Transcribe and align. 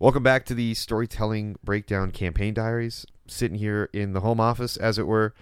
Welcome 0.00 0.22
back 0.22 0.44
to 0.44 0.54
the 0.54 0.74
Storytelling 0.74 1.56
Breakdown 1.64 2.12
Campaign 2.12 2.54
Diaries. 2.54 3.04
Sitting 3.26 3.58
here 3.58 3.90
in 3.92 4.12
the 4.12 4.20
home 4.20 4.38
office, 4.38 4.76
as 4.76 4.96
it 4.96 5.08
were, 5.08 5.34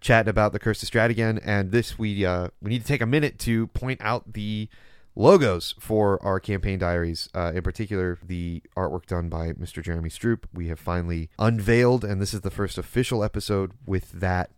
chatting 0.00 0.30
about 0.30 0.52
the 0.52 0.60
Curse 0.60 0.80
of 0.84 0.88
Strahd 0.88 1.10
again. 1.10 1.40
And 1.44 1.72
this 1.72 1.98
we 1.98 2.24
uh, 2.24 2.50
we 2.62 2.70
need 2.70 2.82
to 2.82 2.86
take 2.86 3.00
a 3.00 3.06
minute 3.06 3.36
to 3.40 3.66
point 3.66 4.00
out 4.00 4.34
the 4.34 4.68
logos 5.16 5.74
for 5.80 6.22
our 6.22 6.38
campaign 6.38 6.78
diaries. 6.78 7.28
Uh, 7.34 7.50
in 7.52 7.62
particular, 7.62 8.16
the 8.24 8.62
artwork 8.76 9.06
done 9.06 9.28
by 9.28 9.54
Mr. 9.54 9.82
Jeremy 9.82 10.08
Stroop. 10.08 10.44
We 10.54 10.68
have 10.68 10.78
finally 10.78 11.28
unveiled, 11.36 12.04
and 12.04 12.22
this 12.22 12.32
is 12.32 12.42
the 12.42 12.50
first 12.50 12.78
official 12.78 13.24
episode 13.24 13.72
with 13.86 14.12
that 14.12 14.50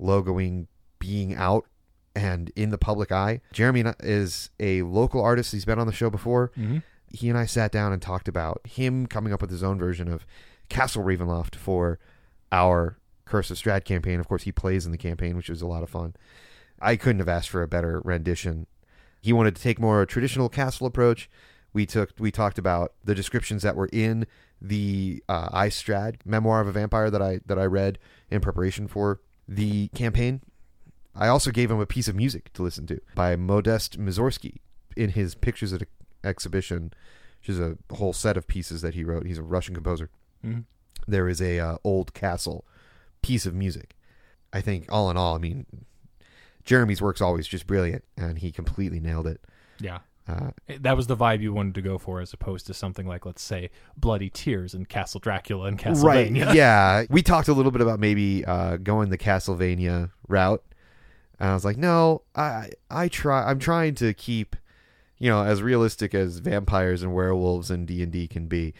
logoing 0.00 0.66
being 0.98 1.36
out 1.36 1.66
and 2.16 2.50
in 2.56 2.70
the 2.70 2.78
public 2.78 3.12
eye. 3.12 3.42
Jeremy 3.52 3.84
is 4.00 4.50
a 4.58 4.82
local 4.82 5.22
artist. 5.22 5.52
He's 5.52 5.64
been 5.64 5.78
on 5.78 5.86
the 5.86 5.92
show 5.92 6.10
before. 6.10 6.50
Mm-hmm. 6.58 6.78
He 7.10 7.28
and 7.28 7.38
I 7.38 7.46
sat 7.46 7.72
down 7.72 7.92
and 7.92 8.02
talked 8.02 8.28
about 8.28 8.60
him 8.64 9.06
coming 9.06 9.32
up 9.32 9.40
with 9.40 9.50
his 9.50 9.62
own 9.62 9.78
version 9.78 10.08
of 10.08 10.26
Castle 10.68 11.04
Ravenloft 11.04 11.54
for 11.54 11.98
our 12.52 12.98
Curse 13.24 13.50
of 13.50 13.58
Strahd 13.58 13.84
campaign. 13.84 14.20
Of 14.20 14.28
course, 14.28 14.42
he 14.42 14.52
plays 14.52 14.86
in 14.86 14.92
the 14.92 14.98
campaign, 14.98 15.36
which 15.36 15.48
was 15.48 15.62
a 15.62 15.66
lot 15.66 15.82
of 15.82 15.90
fun. 15.90 16.14
I 16.80 16.96
couldn't 16.96 17.20
have 17.20 17.28
asked 17.28 17.50
for 17.50 17.62
a 17.62 17.68
better 17.68 18.00
rendition. 18.04 18.66
He 19.20 19.32
wanted 19.32 19.56
to 19.56 19.62
take 19.62 19.78
more 19.78 20.02
a 20.02 20.06
traditional 20.06 20.48
castle 20.48 20.86
approach. 20.86 21.28
We 21.72 21.86
took 21.86 22.12
we 22.18 22.30
talked 22.30 22.58
about 22.58 22.92
the 23.04 23.14
descriptions 23.14 23.62
that 23.62 23.76
were 23.76 23.90
in 23.92 24.26
the 24.60 25.22
uh, 25.28 25.48
I 25.52 25.68
Strahd 25.68 26.16
memoir 26.24 26.60
of 26.60 26.68
a 26.68 26.72
vampire 26.72 27.10
that 27.10 27.22
I 27.22 27.40
that 27.46 27.58
I 27.58 27.64
read 27.64 27.98
in 28.30 28.40
preparation 28.40 28.88
for 28.88 29.20
the 29.46 29.88
campaign. 29.88 30.40
I 31.14 31.28
also 31.28 31.50
gave 31.50 31.70
him 31.70 31.80
a 31.80 31.86
piece 31.86 32.08
of 32.08 32.14
music 32.14 32.52
to 32.54 32.62
listen 32.62 32.86
to 32.86 33.00
by 33.14 33.34
Modest 33.36 33.98
Mussorgsky 33.98 34.58
in 34.96 35.10
his 35.10 35.34
Pictures 35.34 35.72
at 35.72 35.82
exhibition, 36.24 36.92
which 37.40 37.48
is 37.48 37.60
a 37.60 37.76
whole 37.92 38.12
set 38.12 38.36
of 38.36 38.46
pieces 38.46 38.82
that 38.82 38.94
he 38.94 39.04
wrote. 39.04 39.26
He's 39.26 39.38
a 39.38 39.42
Russian 39.42 39.74
composer. 39.74 40.10
Mm-hmm. 40.44 40.60
There 41.06 41.28
is 41.28 41.40
a 41.40 41.58
uh, 41.58 41.76
old 41.84 42.14
castle 42.14 42.64
piece 43.22 43.46
of 43.46 43.54
music. 43.54 43.96
I 44.52 44.60
think 44.60 44.86
all 44.90 45.10
in 45.10 45.16
all, 45.16 45.34
I 45.34 45.38
mean, 45.38 45.66
Jeremy's 46.64 47.00
work's 47.00 47.20
always 47.20 47.46
just 47.46 47.66
brilliant, 47.66 48.04
and 48.16 48.38
he 48.38 48.52
completely 48.52 49.00
nailed 49.00 49.26
it. 49.26 49.40
Yeah. 49.80 49.98
Uh, 50.28 50.50
that 50.80 50.94
was 50.94 51.06
the 51.06 51.16
vibe 51.16 51.40
you 51.40 51.54
wanted 51.54 51.74
to 51.74 51.80
go 51.80 51.96
for, 51.96 52.20
as 52.20 52.34
opposed 52.34 52.66
to 52.66 52.74
something 52.74 53.06
like, 53.06 53.24
let's 53.24 53.40
say, 53.40 53.70
Bloody 53.96 54.28
Tears 54.28 54.74
and 54.74 54.86
Castle 54.86 55.20
Dracula 55.20 55.66
and 55.66 55.78
Castlevania. 55.78 56.46
Right. 56.46 56.54
Yeah. 56.54 57.04
We 57.10 57.22
talked 57.22 57.48
a 57.48 57.54
little 57.54 57.72
bit 57.72 57.80
about 57.80 57.98
maybe 57.98 58.44
uh, 58.44 58.76
going 58.76 59.08
the 59.08 59.16
Castlevania 59.16 60.10
route, 60.28 60.62
and 61.40 61.48
I 61.48 61.54
was 61.54 61.64
like, 61.64 61.78
no, 61.78 62.22
I 62.34 62.70
I 62.90 63.08
try. 63.08 63.48
I'm 63.48 63.58
trying 63.58 63.94
to 63.96 64.12
keep, 64.12 64.54
you 65.18 65.30
know, 65.30 65.42
as 65.42 65.62
realistic 65.62 66.14
as 66.14 66.38
vampires 66.38 67.02
and 67.02 67.14
werewolves 67.14 67.70
and 67.70 67.86
D 67.86 68.02
and 68.02 68.12
D 68.12 68.26
can 68.28 68.46
be. 68.46 68.74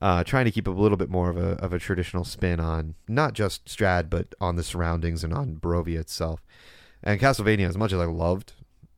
Uh, 0.00 0.24
trying 0.24 0.44
to 0.44 0.50
keep 0.50 0.66
a 0.66 0.70
little 0.70 0.96
bit 0.96 1.08
more 1.08 1.30
of 1.30 1.36
a 1.36 1.50
of 1.62 1.72
a 1.72 1.78
traditional 1.78 2.24
spin 2.24 2.58
on 2.58 2.96
not 3.06 3.34
just 3.34 3.64
Strahd, 3.66 4.10
but 4.10 4.34
on 4.40 4.56
the 4.56 4.64
surroundings 4.64 5.22
and 5.22 5.32
on 5.32 5.54
Barovia 5.54 6.00
itself. 6.00 6.42
And 7.04 7.20
Castlevania, 7.20 7.68
as 7.68 7.78
much 7.78 7.92
as 7.92 8.00
I 8.00 8.06
loved 8.06 8.54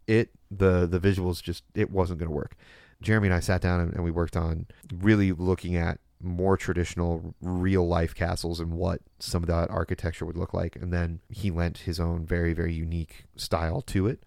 it, 0.07 0.31
the 0.51 0.87
the 0.87 0.99
visuals 0.99 1.43
just 1.43 1.63
it 1.75 1.91
wasn't 1.91 2.21
going 2.21 2.31
to 2.31 2.35
work. 2.35 2.57
Jeremy 3.03 3.29
and 3.29 3.35
I 3.35 3.41
sat 3.41 3.61
down 3.61 3.81
and, 3.81 3.93
and 3.93 4.03
we 4.03 4.11
worked 4.11 4.37
on 4.37 4.67
really 4.91 5.33
looking 5.33 5.77
at 5.77 5.99
more 6.23 6.57
traditional 6.57 7.35
real 7.43 7.87
life 7.87 8.15
castles 8.15 8.59
and 8.59 8.73
what 8.73 9.01
some 9.19 9.43
of 9.43 9.47
that 9.49 9.71
architecture 9.71 10.25
would 10.25 10.39
look 10.39 10.55
like 10.55 10.75
and 10.75 10.91
then 10.91 11.21
he 11.29 11.51
lent 11.51 11.79
his 11.79 12.01
own 12.01 12.25
very 12.25 12.55
very 12.55 12.73
unique 12.73 13.25
style 13.37 13.83
to 13.83 14.07
it 14.07 14.23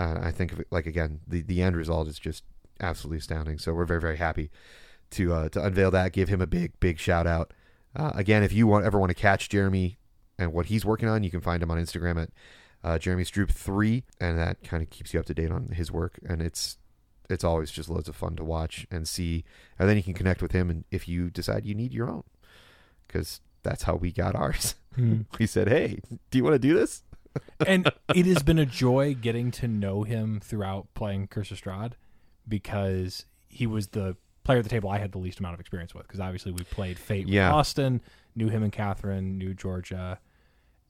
uh, 0.00 0.18
i 0.22 0.30
think 0.30 0.52
of 0.52 0.60
it 0.60 0.66
like 0.70 0.86
again 0.86 1.20
the 1.26 1.42
the 1.42 1.62
end 1.62 1.76
result 1.76 2.08
is 2.08 2.18
just 2.18 2.44
absolutely 2.80 3.18
astounding. 3.18 3.58
So 3.58 3.72
we're 3.74 3.84
very 3.84 4.00
very 4.00 4.16
happy 4.16 4.50
to 5.10 5.32
uh, 5.32 5.48
to 5.50 5.64
unveil 5.64 5.90
that 5.92 6.12
give 6.12 6.28
him 6.28 6.40
a 6.40 6.46
big 6.46 6.72
big 6.80 6.98
shout 6.98 7.26
out. 7.26 7.52
Uh, 7.94 8.10
again 8.14 8.42
if 8.42 8.52
you 8.52 8.66
want 8.66 8.84
ever 8.84 8.98
want 8.98 9.10
to 9.10 9.14
catch 9.14 9.48
jeremy 9.48 9.98
and 10.38 10.52
what 10.52 10.66
he's 10.66 10.84
working 10.84 11.08
on 11.08 11.22
you 11.22 11.30
can 11.30 11.42
find 11.42 11.62
him 11.62 11.70
on 11.70 11.78
instagram 11.78 12.20
at 12.20 12.30
uh, 12.82 12.98
jeremy 12.98 13.22
stroop 13.22 13.50
3 13.50 14.02
and 14.18 14.38
that 14.38 14.64
kind 14.64 14.82
of 14.82 14.88
keeps 14.90 15.12
you 15.14 15.20
up 15.20 15.26
to 15.26 15.34
date 15.34 15.50
on 15.52 15.68
his 15.68 15.92
work. 15.92 16.18
And 16.26 16.42
it's 16.42 16.78
it's 17.30 17.44
always 17.44 17.70
just 17.70 17.88
loads 17.88 18.08
of 18.08 18.16
fun 18.16 18.34
to 18.36 18.44
watch 18.44 18.86
and 18.90 19.06
see. 19.06 19.44
And 19.78 19.88
then 19.88 19.96
you 19.96 20.02
can 20.02 20.14
connect 20.14 20.42
with 20.42 20.52
him 20.52 20.70
and 20.70 20.84
if 20.90 21.06
you 21.06 21.30
decide 21.30 21.64
you 21.66 21.74
need 21.74 21.92
your 21.92 22.08
own 22.10 22.24
because 23.06 23.40
that's 23.62 23.84
how 23.84 23.94
we 23.94 24.10
got 24.10 24.34
ours. 24.34 24.74
Mhm. 24.98 25.26
we 25.38 25.46
said 25.46 25.68
hey 25.68 26.00
do 26.30 26.38
you 26.38 26.42
want 26.44 26.54
to 26.54 26.58
do 26.58 26.74
this 26.74 27.02
and 27.66 27.90
it 28.14 28.26
has 28.26 28.42
been 28.42 28.58
a 28.58 28.66
joy 28.66 29.14
getting 29.14 29.50
to 29.52 29.68
know 29.68 30.02
him 30.02 30.40
throughout 30.42 30.86
playing 30.94 31.28
Curse 31.28 31.50
of 31.50 31.60
Strahd 31.60 31.92
because 32.48 33.26
he 33.48 33.66
was 33.66 33.88
the 33.88 34.16
player 34.44 34.58
at 34.58 34.64
the 34.64 34.70
table 34.70 34.90
I 34.90 34.98
had 34.98 35.12
the 35.12 35.18
least 35.18 35.38
amount 35.38 35.54
of 35.54 35.60
experience 35.60 35.94
with 35.94 36.06
because 36.06 36.20
obviously 36.20 36.52
we 36.52 36.64
played 36.64 36.98
Fate 36.98 37.28
Yeah. 37.28 37.48
with 37.48 37.54
Austin, 37.56 38.00
knew 38.34 38.48
him 38.48 38.62
and 38.62 38.72
Catherine, 38.72 39.38
knew 39.38 39.54
Georgia, 39.54 40.18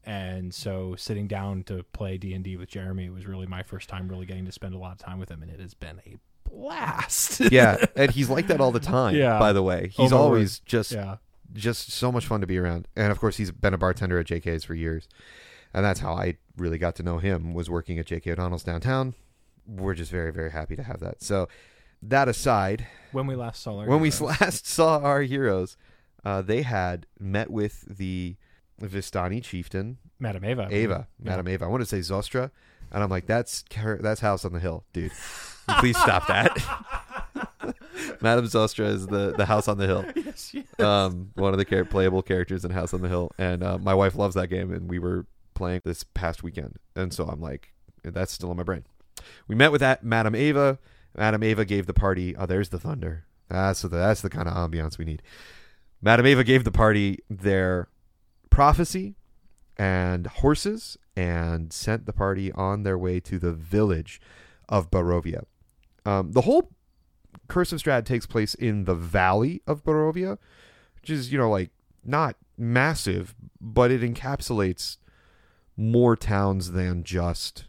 and 0.05 0.53
so 0.53 0.95
sitting 0.97 1.27
down 1.27 1.63
to 1.63 1.83
play 1.93 2.17
D 2.17 2.33
and 2.33 2.43
D 2.43 2.57
with 2.57 2.69
Jeremy 2.69 3.09
was 3.09 3.25
really 3.25 3.45
my 3.47 3.63
first 3.63 3.87
time 3.89 4.07
really 4.07 4.25
getting 4.25 4.45
to 4.45 4.51
spend 4.51 4.73
a 4.73 4.77
lot 4.77 4.91
of 4.93 4.97
time 4.97 5.19
with 5.19 5.29
him, 5.29 5.41
and 5.41 5.51
it 5.51 5.59
has 5.59 5.73
been 5.73 6.01
a 6.05 6.17
blast. 6.49 7.39
yeah 7.51 7.83
and 7.95 8.11
he's 8.17 8.29
like 8.29 8.47
that 8.47 8.59
all 8.61 8.71
the 8.71 8.79
time 8.79 9.15
Yeah. 9.15 9.39
by 9.39 9.53
the 9.53 9.63
way 9.63 9.89
he's 9.95 10.11
always 10.11 10.59
just 10.59 10.91
yeah, 10.91 11.15
just 11.53 11.91
so 11.91 12.11
much 12.11 12.27
fun 12.27 12.41
to 12.41 12.47
be 12.47 12.57
around 12.59 12.87
and 12.95 13.11
of 13.11 13.19
course 13.19 13.37
he's 13.37 13.49
been 13.51 13.73
a 13.73 13.77
bartender 13.77 14.19
at 14.19 14.27
jk's 14.27 14.63
for 14.63 14.75
years 14.75 15.07
and 15.73 15.83
that's 15.85 15.99
how 16.01 16.13
i 16.13 16.37
really 16.57 16.77
got 16.77 16.95
to 16.95 17.03
know 17.03 17.17
him 17.17 17.53
was 17.53 17.69
working 17.69 17.97
at 17.99 18.05
jk 18.05 18.31
o'donnell's 18.31 18.63
downtown. 18.63 19.13
We're 19.67 19.93
just 19.93 20.11
very 20.11 20.31
very 20.31 20.51
happy 20.51 20.75
to 20.75 20.83
have 20.83 20.99
that. 20.99 21.21
So 21.23 21.47
that 22.01 22.27
aside 22.27 22.85
when 23.11 23.27
we 23.27 23.35
last 23.35 23.61
saw 23.63 23.77
our 23.79 23.87
when 23.87 23.99
we 24.01 24.09
heroes. 24.11 24.39
last 24.41 24.67
saw 24.67 24.99
our 24.99 25.21
heroes 25.21 25.77
uh, 26.25 26.41
they 26.41 26.61
had 26.61 27.05
met 27.19 27.49
with 27.49 27.85
the 27.97 28.35
vistani 28.81 29.41
chieftain 29.43 29.97
Madame 30.19 30.43
Ava, 30.45 30.67
ava 30.69 31.07
Yeah. 31.21 31.29
madam 31.31 31.47
ava 31.47 31.65
i 31.65 31.67
want 31.67 31.81
to 31.81 31.85
say 31.85 31.99
zostra. 31.99 32.51
And 32.91 33.01
i'm 33.03 33.09
like 33.09 33.25
that's 33.25 33.63
her- 33.75 33.99
that's 34.01 34.19
house 34.21 34.43
on 34.45 34.53
the 34.53 34.59
hill 34.59 34.83
dude. 34.93 35.11
Please 35.79 35.97
stop 35.97 36.27
that. 36.27 36.51
Madame 38.21 38.45
zostra 38.45 38.85
is 38.87 39.07
the 39.07 39.33
the 39.37 39.45
house 39.45 39.67
on 39.67 39.77
the 39.77 39.87
hill. 39.87 40.05
Yes, 40.15 40.53
yes. 40.53 40.79
um, 40.79 41.29
one 41.35 41.53
of 41.53 41.57
the 41.59 41.65
char- 41.65 41.85
playable 41.85 42.21
characters 42.21 42.65
in 42.65 42.71
House 42.71 42.93
on 42.93 43.01
the 43.01 43.07
Hill, 43.07 43.31
and 43.37 43.63
uh, 43.63 43.77
my 43.77 43.93
wife 43.93 44.15
loves 44.15 44.33
that 44.35 44.47
game, 44.47 44.73
and 44.73 44.89
we 44.89 44.97
were 44.99 45.25
playing 45.53 45.81
this 45.83 46.03
past 46.03 46.43
weekend, 46.43 46.77
and 46.95 47.13
so 47.13 47.25
I'm 47.25 47.41
like, 47.41 47.73
that's 48.03 48.31
still 48.31 48.51
in 48.51 48.57
my 48.57 48.63
brain. 48.63 48.85
We 49.47 49.55
met 49.55 49.71
with 49.71 49.81
that 49.81 50.03
Madam 50.03 50.35
Ava. 50.35 50.79
Madam 51.15 51.43
Ava 51.43 51.65
gave 51.65 51.85
the 51.85 51.93
party. 51.93 52.35
Oh, 52.35 52.45
there's 52.45 52.69
the 52.69 52.79
thunder. 52.79 53.25
That's 53.49 53.83
the, 53.83 53.89
that's 53.89 54.21
the 54.21 54.29
kind 54.29 54.47
of 54.47 54.55
ambiance 54.55 54.97
we 54.97 55.05
need. 55.05 55.21
Madam 56.01 56.25
Ava 56.25 56.43
gave 56.43 56.63
the 56.63 56.71
party 56.71 57.19
their 57.29 57.87
prophecy 58.49 59.15
and 59.77 60.27
horses, 60.27 60.97
and 61.15 61.73
sent 61.73 62.05
the 62.05 62.13
party 62.13 62.51
on 62.51 62.83
their 62.83 62.97
way 62.97 63.19
to 63.19 63.39
the 63.39 63.53
village 63.53 64.21
of 64.69 64.91
Barovia. 64.91 65.45
Um, 66.05 66.31
the 66.31 66.41
whole 66.41 66.71
Curse 67.47 67.71
of 67.71 67.81
Strahd 67.81 68.05
takes 68.05 68.25
place 68.25 68.53
in 68.53 68.85
the 68.85 68.95
valley 68.95 69.61
of 69.65 69.83
Barovia, 69.83 70.37
which 71.01 71.09
is, 71.09 71.31
you 71.31 71.37
know, 71.37 71.49
like 71.49 71.71
not 72.05 72.35
massive, 72.57 73.33
but 73.59 73.91
it 73.91 74.01
encapsulates 74.01 74.97
more 75.77 76.15
towns 76.15 76.71
than 76.71 77.03
just 77.03 77.65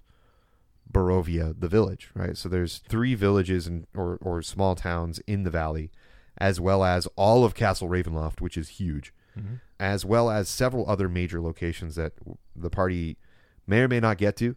Barovia, 0.91 1.59
the 1.59 1.69
village, 1.69 2.10
right? 2.15 2.37
So 2.37 2.48
there's 2.48 2.78
three 2.78 3.15
villages 3.15 3.66
and 3.66 3.87
or, 3.97 4.19
or 4.20 4.42
small 4.42 4.75
towns 4.75 5.19
in 5.26 5.42
the 5.42 5.50
valley, 5.50 5.91
as 6.38 6.60
well 6.60 6.84
as 6.84 7.06
all 7.16 7.44
of 7.44 7.54
Castle 7.54 7.88
Ravenloft, 7.88 8.41
which 8.41 8.56
is 8.56 8.69
huge, 8.81 9.12
Mhm. 9.37 9.60
as 9.81 10.04
well 10.04 10.31
as 10.31 10.48
several 10.48 10.88
other 10.88 11.09
major 11.09 11.41
locations 11.41 11.97
that 11.97 12.12
the 12.54 12.70
party 12.70 13.16
may 13.66 13.81
or 13.81 13.88
may 13.88 13.98
not 13.98 14.19
get 14.19 14.37
to, 14.37 14.54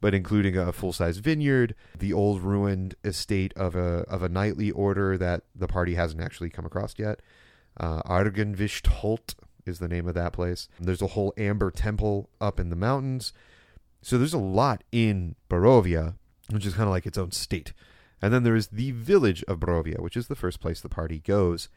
but 0.00 0.14
including 0.14 0.56
a 0.56 0.72
full 0.72 0.92
size 0.92 1.18
vineyard, 1.18 1.74
the 1.96 2.12
old 2.12 2.40
ruined 2.40 2.96
estate 3.04 3.52
of 3.56 3.76
a 3.76 4.00
of 4.08 4.22
a 4.22 4.28
knightly 4.28 4.70
order 4.72 5.16
that 5.16 5.44
the 5.54 5.68
party 5.68 5.94
hasn't 5.94 6.20
actually 6.22 6.50
come 6.50 6.66
across 6.66 6.94
yet. 6.98 7.20
Uh, 7.78 8.02
Argynvostholt 8.02 9.34
is 9.66 9.78
the 9.78 9.88
name 9.88 10.08
of 10.08 10.14
that 10.14 10.32
place. 10.32 10.68
There's 10.80 11.02
a 11.02 11.08
whole 11.08 11.32
amber 11.36 11.70
temple 11.70 12.30
up 12.40 12.58
in 12.60 12.70
the 12.70 12.76
mountains. 12.76 13.32
So 14.02 14.18
there's 14.18 14.34
a 14.34 14.38
lot 14.38 14.84
in 14.92 15.34
Barovia, 15.50 16.14
which 16.50 16.66
is 16.66 16.74
kind 16.74 16.84
of 16.84 16.92
like 16.92 17.06
its 17.06 17.18
own 17.18 17.32
state. 17.32 17.72
And 18.22 18.32
then 18.32 18.44
there 18.44 18.56
is 18.56 18.68
the 18.68 18.92
village 18.92 19.44
of 19.48 19.60
Barovia, 19.60 20.00
which 20.00 20.16
is 20.16 20.28
the 20.28 20.34
first 20.34 20.60
place 20.60 20.80
the 20.80 20.88
party 20.88 21.18
goes 21.18 21.68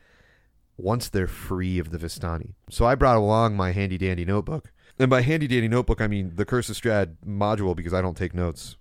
once 0.78 1.10
they're 1.10 1.28
free 1.28 1.78
of 1.80 1.92
the 1.92 1.98
Vistani. 1.98 2.54
So 2.70 2.86
I 2.86 2.96
brought 2.96 3.18
along 3.18 3.58
my 3.58 3.72
handy 3.72 3.98
dandy 3.98 4.26
notebook. 4.26 4.72
And 4.98 5.10
by 5.10 5.22
handy 5.22 5.48
dandy 5.48 5.68
notebook, 5.68 6.02
I 6.02 6.08
mean 6.08 6.34
the 6.36 6.46
Curse 6.46 6.70
of 6.70 6.76
Strahd 6.76 7.18
module 7.26 7.76
because 7.76 7.94
I 7.94 8.02
don't 8.02 8.18
take 8.18 8.34
notes. 8.34 8.78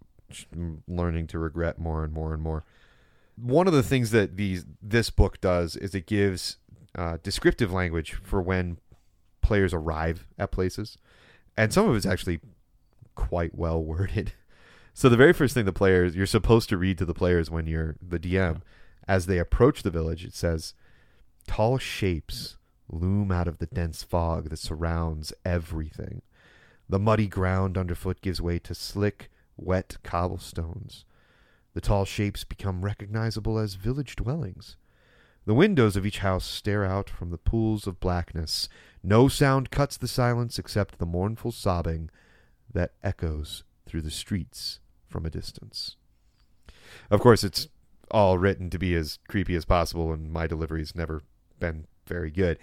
I'm 0.52 0.82
learning 0.86 1.26
to 1.28 1.38
regret 1.38 1.78
more 1.78 2.04
and 2.04 2.12
more 2.12 2.32
and 2.32 2.42
more. 2.42 2.64
One 3.36 3.66
of 3.66 3.72
the 3.72 3.82
things 3.82 4.10
that 4.10 4.36
these 4.36 4.66
this 4.82 5.10
book 5.10 5.40
does 5.40 5.76
is 5.76 5.94
it 5.94 6.06
gives 6.06 6.58
uh, 6.96 7.18
descriptive 7.22 7.72
language 7.72 8.14
for 8.14 8.42
when 8.42 8.78
players 9.48 9.72
arrive 9.72 10.26
at 10.38 10.52
places, 10.52 10.98
and 11.56 11.72
some 11.72 11.88
of 11.88 11.96
it's 11.96 12.06
actually 12.06 12.40
quite 13.14 13.54
well 13.54 13.82
worded. 13.82 14.32
So 14.94 15.08
the 15.08 15.16
very 15.16 15.32
first 15.32 15.54
thing 15.54 15.64
the 15.64 15.72
players 15.72 16.16
you're 16.16 16.26
supposed 16.26 16.68
to 16.70 16.76
read 16.76 16.98
to 16.98 17.04
the 17.04 17.14
players 17.14 17.52
when 17.52 17.68
you're 17.68 17.94
the 18.02 18.18
DM 18.18 18.62
as 19.06 19.26
they 19.26 19.38
approach 19.38 19.84
the 19.84 19.92
village, 19.92 20.24
it 20.24 20.34
says, 20.34 20.74
Tall 21.46 21.78
shapes 21.78 22.56
loom 22.88 23.30
out 23.30 23.46
of 23.46 23.58
the 23.58 23.66
dense 23.66 24.02
fog 24.02 24.50
that 24.50 24.56
surrounds 24.56 25.32
everything. 25.44 26.22
The 26.88 26.98
muddy 26.98 27.28
ground 27.28 27.78
underfoot 27.78 28.20
gives 28.22 28.40
way 28.40 28.58
to 28.58 28.74
slick, 28.74 29.30
wet 29.56 29.98
cobblestones. 30.02 31.04
The 31.74 31.80
tall 31.80 32.04
shapes 32.04 32.42
become 32.42 32.84
recognizable 32.84 33.56
as 33.56 33.74
village 33.74 34.16
dwellings. 34.16 34.76
The 35.44 35.54
windows 35.54 35.96
of 35.96 36.04
each 36.04 36.18
house 36.18 36.44
stare 36.44 36.84
out 36.84 37.08
from 37.08 37.30
the 37.30 37.38
pools 37.38 37.86
of 37.86 38.00
blackness. 38.00 38.68
No 39.02 39.28
sound 39.28 39.70
cuts 39.70 39.96
the 39.96 40.08
silence 40.08 40.58
except 40.58 40.98
the 40.98 41.06
mournful 41.06 41.52
sobbing 41.52 42.10
that 42.72 42.92
echoes 43.02 43.64
through 43.86 44.02
the 44.02 44.10
streets 44.10 44.80
from 45.08 45.24
a 45.24 45.30
distance. 45.30 45.96
Of 47.10 47.20
course, 47.20 47.44
it's 47.44 47.68
all 48.10 48.38
written 48.38 48.70
to 48.70 48.78
be 48.78 48.94
as 48.94 49.18
creepy 49.28 49.54
as 49.54 49.64
possible, 49.64 50.12
and 50.12 50.32
my 50.32 50.46
delivery's 50.46 50.94
never 50.94 51.22
been 51.60 51.86
very 52.06 52.30
good. 52.30 52.58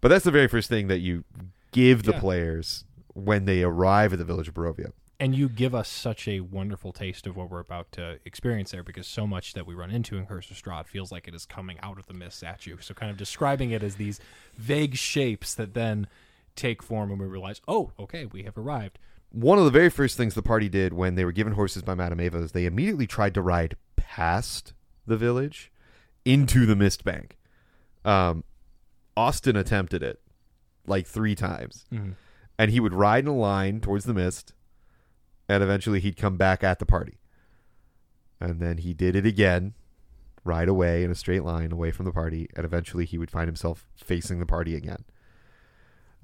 But 0.00 0.08
that's 0.08 0.24
the 0.24 0.30
very 0.30 0.48
first 0.48 0.68
thing 0.68 0.88
that 0.88 0.98
you 0.98 1.24
give 1.70 2.02
the 2.02 2.12
Yeah. 2.12 2.20
players 2.20 2.84
when 3.14 3.44
they 3.44 3.62
arrive 3.62 4.12
at 4.12 4.18
the 4.18 4.24
village 4.24 4.48
of 4.48 4.54
Barovia. 4.54 4.92
And 5.22 5.36
you 5.36 5.48
give 5.48 5.72
us 5.72 5.88
such 5.88 6.26
a 6.26 6.40
wonderful 6.40 6.92
taste 6.92 7.28
of 7.28 7.36
what 7.36 7.48
we're 7.48 7.60
about 7.60 7.92
to 7.92 8.18
experience 8.24 8.72
there 8.72 8.82
because 8.82 9.06
so 9.06 9.24
much 9.24 9.52
that 9.54 9.64
we 9.66 9.72
run 9.72 9.88
into 9.90 10.16
in 10.16 10.26
Curse 10.26 10.50
of 10.50 10.56
Strahd 10.56 10.86
feels 10.88 11.12
like 11.12 11.28
it 11.28 11.34
is 11.34 11.46
coming 11.46 11.78
out 11.80 11.96
of 11.96 12.06
the 12.06 12.12
mist 12.12 12.42
at 12.42 12.66
you. 12.66 12.78
So 12.80 12.92
kind 12.92 13.08
of 13.08 13.16
describing 13.16 13.70
it 13.70 13.84
as 13.84 13.94
these 13.94 14.18
vague 14.58 14.96
shapes 14.96 15.54
that 15.54 15.74
then 15.74 16.08
take 16.56 16.82
form 16.82 17.12
and 17.12 17.20
we 17.20 17.26
realize, 17.26 17.60
oh, 17.68 17.92
okay, 18.00 18.26
we 18.26 18.42
have 18.42 18.58
arrived. 18.58 18.98
One 19.30 19.58
of 19.58 19.64
the 19.64 19.70
very 19.70 19.90
first 19.90 20.16
things 20.16 20.34
the 20.34 20.42
party 20.42 20.68
did 20.68 20.92
when 20.92 21.14
they 21.14 21.24
were 21.24 21.30
given 21.30 21.52
horses 21.52 21.82
by 21.82 21.94
Madame 21.94 22.18
Ava 22.18 22.38
is 22.38 22.50
they 22.50 22.66
immediately 22.66 23.06
tried 23.06 23.34
to 23.34 23.42
ride 23.42 23.76
past 23.94 24.72
the 25.06 25.16
village 25.16 25.70
into 26.24 26.66
the 26.66 26.74
mist 26.74 27.04
bank. 27.04 27.38
Um, 28.04 28.42
Austin 29.16 29.54
attempted 29.54 30.02
it 30.02 30.20
like 30.84 31.06
three 31.06 31.36
times, 31.36 31.84
Mhm. 31.92 32.14
and 32.58 32.72
he 32.72 32.80
would 32.80 32.92
ride 32.92 33.22
in 33.22 33.28
a 33.30 33.34
line 33.36 33.80
towards 33.80 34.04
the 34.04 34.14
mist, 34.14 34.52
and 35.52 35.62
eventually 35.62 36.00
he'd 36.00 36.16
come 36.16 36.36
back 36.36 36.64
at 36.64 36.78
the 36.78 36.86
party. 36.86 37.18
And 38.40 38.58
then 38.58 38.78
he 38.78 38.94
did 38.94 39.14
it 39.14 39.26
again, 39.26 39.74
ride 40.44 40.68
away 40.68 41.04
in 41.04 41.10
a 41.10 41.14
straight 41.14 41.44
line 41.44 41.72
away 41.72 41.90
from 41.90 42.06
the 42.06 42.12
party, 42.12 42.48
and 42.56 42.64
eventually 42.64 43.04
he 43.04 43.18
would 43.18 43.30
find 43.30 43.46
himself 43.46 43.86
facing 43.94 44.40
the 44.40 44.46
party 44.46 44.74
again. 44.74 45.04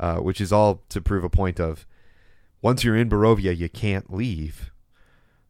Uh, 0.01 0.17
which 0.17 0.41
is 0.41 0.53
all 0.53 0.83
to 0.89 1.01
prove 1.01 1.25
a 1.25 1.31
point 1.31 1.61
of 1.61 1.85
once 2.63 2.85
you're 2.85 2.97
in 2.97 3.11
Barovia, 3.11 3.57
you 3.57 3.69
can't 3.69 4.13
leave, 4.13 4.71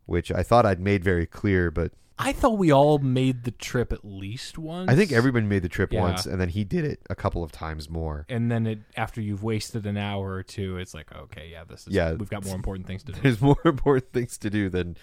which 0.09 0.33
I 0.33 0.43
thought 0.43 0.67
I'd 0.67 0.81
made 0.81 1.05
very 1.05 1.27
clear, 1.27 1.71
but 1.71 1.93
I 2.19 2.33
thought 2.33 2.59
we 2.59 2.73
all 2.73 2.99
made 2.99 3.45
the 3.45 3.53
trip 3.53 3.93
at 3.93 4.05
least 4.05 4.59
once. 4.59 4.91
I 4.91 4.97
think 4.97 5.13
everyone 5.13 5.49
made 5.49 5.63
the 5.63 5.69
trip 5.69 5.93
Yeah. 5.93 6.01
once, 6.01 6.27
and 6.27 6.41
then 6.41 6.49
he 6.49 6.65
did 6.65 6.85
it 6.85 7.01
a 7.09 7.15
couple 7.15 7.45
of 7.45 7.53
times 7.53 7.89
more. 7.89 8.27
And 8.29 8.51
then 8.51 8.67
it, 8.67 8.79
after 8.97 9.21
you've 9.21 9.45
wasted 9.45 9.87
an 9.87 9.97
hour 9.97 10.33
or 10.33 10.43
two, 10.43 10.79
it's 10.79 10.95
like, 10.95 11.15
okay, 11.15 11.49
yeah, 11.53 11.63
this 11.63 11.87
is. 11.87 11.93
Yeah. 11.93 12.15
we've 12.15 12.29
got 12.29 12.45
more 12.45 12.57
important 12.57 12.87
things 12.89 13.05
to 13.05 13.13
do. 13.13 13.21
There's 13.21 13.41
more 13.53 13.61
important 13.65 14.13
things 14.13 14.37
to 14.39 14.51
do 14.51 14.69
than 14.69 14.97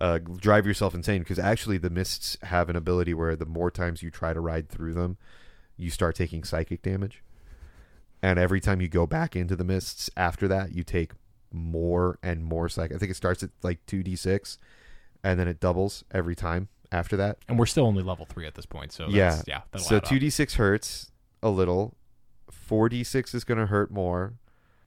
uh, 0.00 0.18
drive 0.18 0.66
yourself 0.66 0.94
insane, 0.94 1.20
because 1.20 1.38
actually 1.38 1.78
the 1.78 1.88
mists 1.90 2.36
have 2.42 2.68
an 2.68 2.76
ability 2.76 3.14
where 3.14 3.34
the 3.34 3.46
more 3.46 3.70
times 3.70 4.02
you 4.02 4.10
try 4.10 4.32
to 4.34 4.40
ride 4.40 4.68
through 4.68 4.92
them, 4.94 5.16
you 5.78 5.88
start 5.90 6.16
taking 6.16 6.44
psychic 6.44 6.82
damage. 6.82 7.22
And 8.20 8.38
every 8.38 8.60
time 8.60 8.80
you 8.80 8.88
go 8.88 9.06
back 9.06 9.34
into 9.36 9.56
the 9.56 9.64
mists 9.64 10.10
after 10.16 10.48
that, 10.48 10.72
you 10.74 10.82
take 10.84 11.12
more 11.52 12.18
and 12.22 12.44
more 12.44 12.68
psychic. 12.68 12.96
I 12.96 12.98
think 12.98 13.10
it 13.10 13.16
starts 13.16 13.42
at 13.42 13.50
like 13.62 13.84
2d6, 13.86 14.58
and 15.24 15.38
then 15.38 15.48
it 15.48 15.60
doubles 15.60 16.04
every 16.10 16.34
time 16.36 16.68
after 16.92 17.16
that. 17.16 17.38
And 17.48 17.58
we're 17.58 17.66
still 17.66 17.86
only 17.86 18.02
level 18.02 18.24
three 18.26 18.46
at 18.46 18.54
this 18.54 18.66
point, 18.66 18.92
so 18.92 19.08
Yeah. 19.08 19.30
that's, 19.36 19.48
yeah. 19.48 19.60
So 19.78 20.00
two 20.00 20.18
d 20.18 20.30
six 20.30 20.54
hurts 20.54 21.10
a 21.42 21.50
little. 21.50 21.96
Four 22.50 22.88
d 22.88 23.04
six 23.04 23.34
is 23.34 23.44
going 23.44 23.58
to 23.58 23.66
hurt 23.66 23.90
more. 23.90 24.34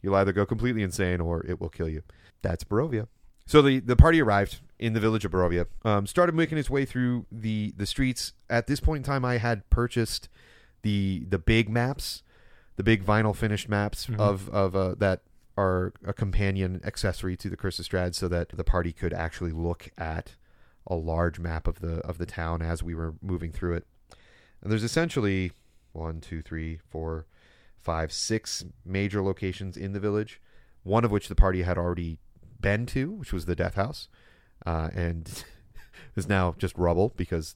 You'll 0.02 0.16
either 0.16 0.34
go 0.34 0.46
completely 0.46 0.82
insane 0.84 1.22
or 1.22 1.46
it 1.46 1.60
will 1.62 1.70
kill 1.70 1.88
you. 1.90 2.02
That's 2.42 2.64
Barovia. 2.64 3.08
So 3.46 3.62
the 3.62 3.80
the 3.80 3.96
party 3.96 4.22
arrived 4.22 4.62
in 4.80 4.94
the 4.94 5.00
village 5.00 5.26
of 5.26 5.32
Barovia. 5.32 5.68
Um, 5.84 6.08
started 6.08 6.34
making 6.34 6.58
its 6.58 6.70
way 6.70 6.86
through 6.86 7.26
the 7.32 7.74
the 7.78 7.86
streets. 7.86 8.34
At 8.50 8.66
this 8.68 8.80
point 8.80 8.98
in 9.00 9.04
time, 9.04 9.24
I 9.26 9.38
had 9.38 9.70
purchased 9.70 10.28
the 10.84 11.26
the 11.30 11.38
big 11.38 11.70
maps, 11.70 12.24
the 12.78 12.84
big 12.84 13.04
vinyl 13.06 13.36
finished 13.36 13.70
maps 13.70 14.08
Mhm. 14.08 14.20
of 14.20 14.50
of 14.50 14.76
uh, 14.76 14.96
that 15.00 15.22
are 15.62 15.94
a 16.06 16.14
companion 16.14 16.82
accessory 16.84 17.38
to 17.38 17.50
the 17.50 17.58
Curse 17.58 17.80
of 17.80 17.86
Strahd, 17.88 18.16
so 18.16 18.28
that 18.28 18.50
the 18.50 18.64
party 18.64 18.92
could 18.92 19.14
actually 19.14 19.52
look 19.52 19.90
at 19.98 20.36
a 20.88 20.96
large 20.96 21.40
map 21.40 21.68
of 21.68 21.80
the 21.80 21.96
of 22.00 22.18
the 22.18 22.26
town 22.26 22.62
as 22.62 22.82
we 22.82 22.96
were 22.96 23.14
moving 23.22 23.52
through 23.52 23.76
it. 23.76 23.86
And 24.62 24.72
there's 24.72 24.84
essentially 24.84 25.52
one, 25.94 26.22
two, 26.22 26.42
three, 26.42 26.80
four, 26.90 27.26
five, 27.78 28.12
six 28.12 28.64
major 28.86 29.22
locations 29.22 29.78
in 29.78 29.94
the 29.94 30.00
village. 30.00 30.42
One 30.84 31.06
of 31.06 31.12
which 31.12 31.28
the 31.28 31.36
party 31.36 31.62
had 31.62 31.78
already 31.78 32.18
been 32.60 32.86
to, 32.88 33.12
which 33.12 33.34
was 33.34 33.46
the 33.46 33.56
Death 33.56 33.76
House, 33.76 34.08
uh, 34.66 34.90
and 34.94 35.44
is 36.16 36.28
now 36.28 36.56
just 36.58 36.78
rubble 36.78 37.14
because 37.16 37.56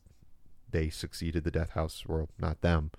they 0.70 0.90
succeeded 0.90 1.44
the 1.44 1.52
Death 1.52 1.72
House, 1.72 2.04
or 2.08 2.28
not 2.38 2.62
them. 2.62 2.92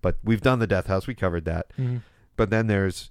But 0.00 0.16
we've 0.24 0.40
done 0.40 0.58
the 0.58 0.66
Death 0.66 0.86
House. 0.86 1.06
We 1.06 1.14
covered 1.14 1.44
that. 1.44 1.72
Mhm. 1.76 2.02
But 2.36 2.50
then 2.50 2.66
there's 2.68 3.10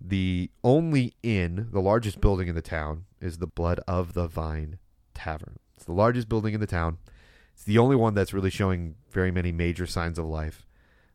the 0.00 0.50
only 0.62 1.14
inn, 1.22 1.68
the 1.72 1.80
largest 1.80 2.20
building 2.20 2.48
in 2.48 2.54
the 2.54 2.62
town, 2.62 3.04
is 3.20 3.38
the 3.38 3.46
Blood 3.46 3.80
of 3.88 4.12
the 4.14 4.26
Vine 4.26 4.78
Tavern. 5.14 5.56
It's 5.76 5.84
the 5.84 5.92
largest 5.92 6.28
building 6.28 6.54
in 6.54 6.60
the 6.60 6.66
town. 6.66 6.98
It's 7.52 7.64
the 7.64 7.78
only 7.78 7.96
one 7.96 8.14
that's 8.14 8.32
really 8.32 8.50
showing 8.50 8.94
very 9.10 9.30
many 9.30 9.50
major 9.50 9.86
signs 9.86 10.18
of 10.18 10.26
life. 10.26 10.64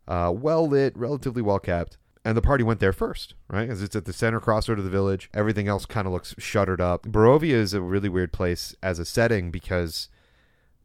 Uh, 0.08 0.34
well 0.36 0.68
lit, 0.68 0.98
relatively 0.98 1.42
well 1.42 1.60
kept. 1.60 1.98
And 2.26 2.38
the 2.38 2.42
party 2.42 2.64
went 2.64 2.80
there 2.80 2.94
first, 2.94 3.34
right? 3.50 3.68
Because 3.68 3.82
it's 3.82 3.96
at 3.96 4.06
the 4.06 4.14
center 4.14 4.40
crossroad 4.40 4.80
of 4.80 4.86
the 4.86 4.92
village. 4.92 5.30
Everything 5.34 5.68
else 5.68 5.86
kind 5.86 6.08
of 6.08 6.14
looks 6.14 6.36
shuttered 6.38 6.80
up. 6.80 7.04
Barovia 7.04 7.54
is 7.54 7.74
a 7.74 7.82
really 7.82 8.10
weird 8.10 8.32
place 8.32 8.76
as 8.82 9.00
a 9.00 9.06
setting 9.06 9.52
because 9.52 10.08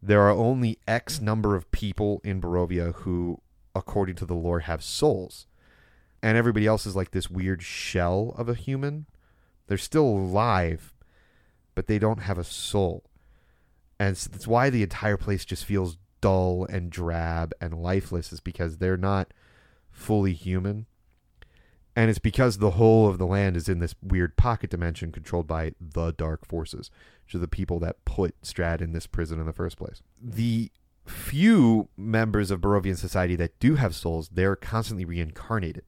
there 0.03 0.23
are 0.23 0.31
only 0.31 0.79
X 0.87 1.21
number 1.21 1.55
of 1.55 1.71
people 1.71 2.21
in 2.25 2.41
Barovia 2.41 2.95
who, 2.97 3.41
according 3.75 4.17
to 4.17 4.27
the 4.27 4.35
lore, 4.35 4.61
have 4.61 4.83
souls. 4.83 5.47
And 6.23 6.37
everybody 6.37 6.67
else 6.67 6.85
is 6.87 6.97
like 6.97 7.12
this 7.12 7.31
weird 7.31 7.62
shell 7.62 8.35
of 8.37 8.49
a 8.49 8.55
human. 8.55 9.06
They're 9.67 9.79
still 9.79 10.06
alive, 10.06 10.94
but 11.75 11.87
they 11.87 11.99
don't 11.99 12.23
have 12.23 12.38
a 12.38 12.44
soul. 12.44 13.05
And 14.00 14.12
s- 14.12 14.26
that's 14.26 14.47
why 14.47 14.70
the 14.70 14.82
entire 14.82 15.17
place 15.17 15.44
just 15.44 15.65
feels 15.65 15.99
dull 16.20 16.67
and 16.69 16.91
drab 16.91 17.53
and 17.61 17.82
lifeless, 17.82 18.32
is 18.32 18.41
because 18.41 18.79
they're 18.79 18.97
not 18.97 19.32
fully 19.91 20.32
human. 20.32 20.87
And 21.95 22.11
it's 22.11 22.19
because 22.19 22.59
the 22.59 22.73
whole 22.73 23.09
of 23.09 23.19
the 23.19 23.26
land 23.26 23.57
is 23.57 23.69
in 23.69 23.81
this 23.81 23.95
weird 24.02 24.37
pocket 24.37 24.71
dimension 24.71 25.11
controlled 25.11 25.47
by 25.47 25.73
the 25.81 26.12
dark 26.12 26.47
forces, 26.47 26.90
which 27.25 27.35
are 27.35 27.38
the 27.38 27.49
people 27.49 27.81
that 27.81 28.04
put 28.04 28.40
Strahd 28.42 28.81
in 28.81 28.92
this 28.92 29.07
prison 29.07 29.40
in 29.40 29.47
the 29.47 29.52
first 29.52 29.76
place. 29.76 30.00
The 30.21 30.71
few 31.07 31.88
members 31.97 32.50
of 32.50 32.61
Barovian 32.61 32.97
society 32.97 33.35
that 33.37 33.59
do 33.59 33.75
have 33.76 33.95
souls, 33.95 34.28
they're 34.28 34.57
constantly 34.57 35.04
reincarnated. 35.04 35.85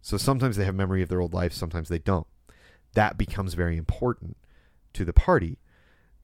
So 0.00 0.16
sometimes 0.16 0.56
they 0.56 0.64
have 0.64 0.74
memory 0.74 1.02
of 1.02 1.08
their 1.08 1.20
old 1.20 1.34
life, 1.34 1.52
sometimes 1.52 1.88
they 1.88 1.98
don't. 1.98 2.26
That 2.94 3.18
becomes 3.18 3.54
very 3.54 3.76
important 3.76 4.36
to 4.94 5.04
the 5.04 5.12
party 5.12 5.58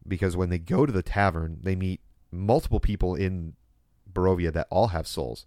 because 0.07 0.37
when 0.37 0.51
they 0.51 0.59
go 0.59 0.87
to 0.87 0.93
the 0.93 1.03
tavern, 1.03 1.59
they 1.63 1.77
meet 1.77 2.01
multiple 2.31 2.81
people 2.81 3.15
in 3.15 3.55
Barovia 4.13 4.53
that 4.53 4.69
all 4.71 4.89
have 4.89 5.07
souls. 5.07 5.47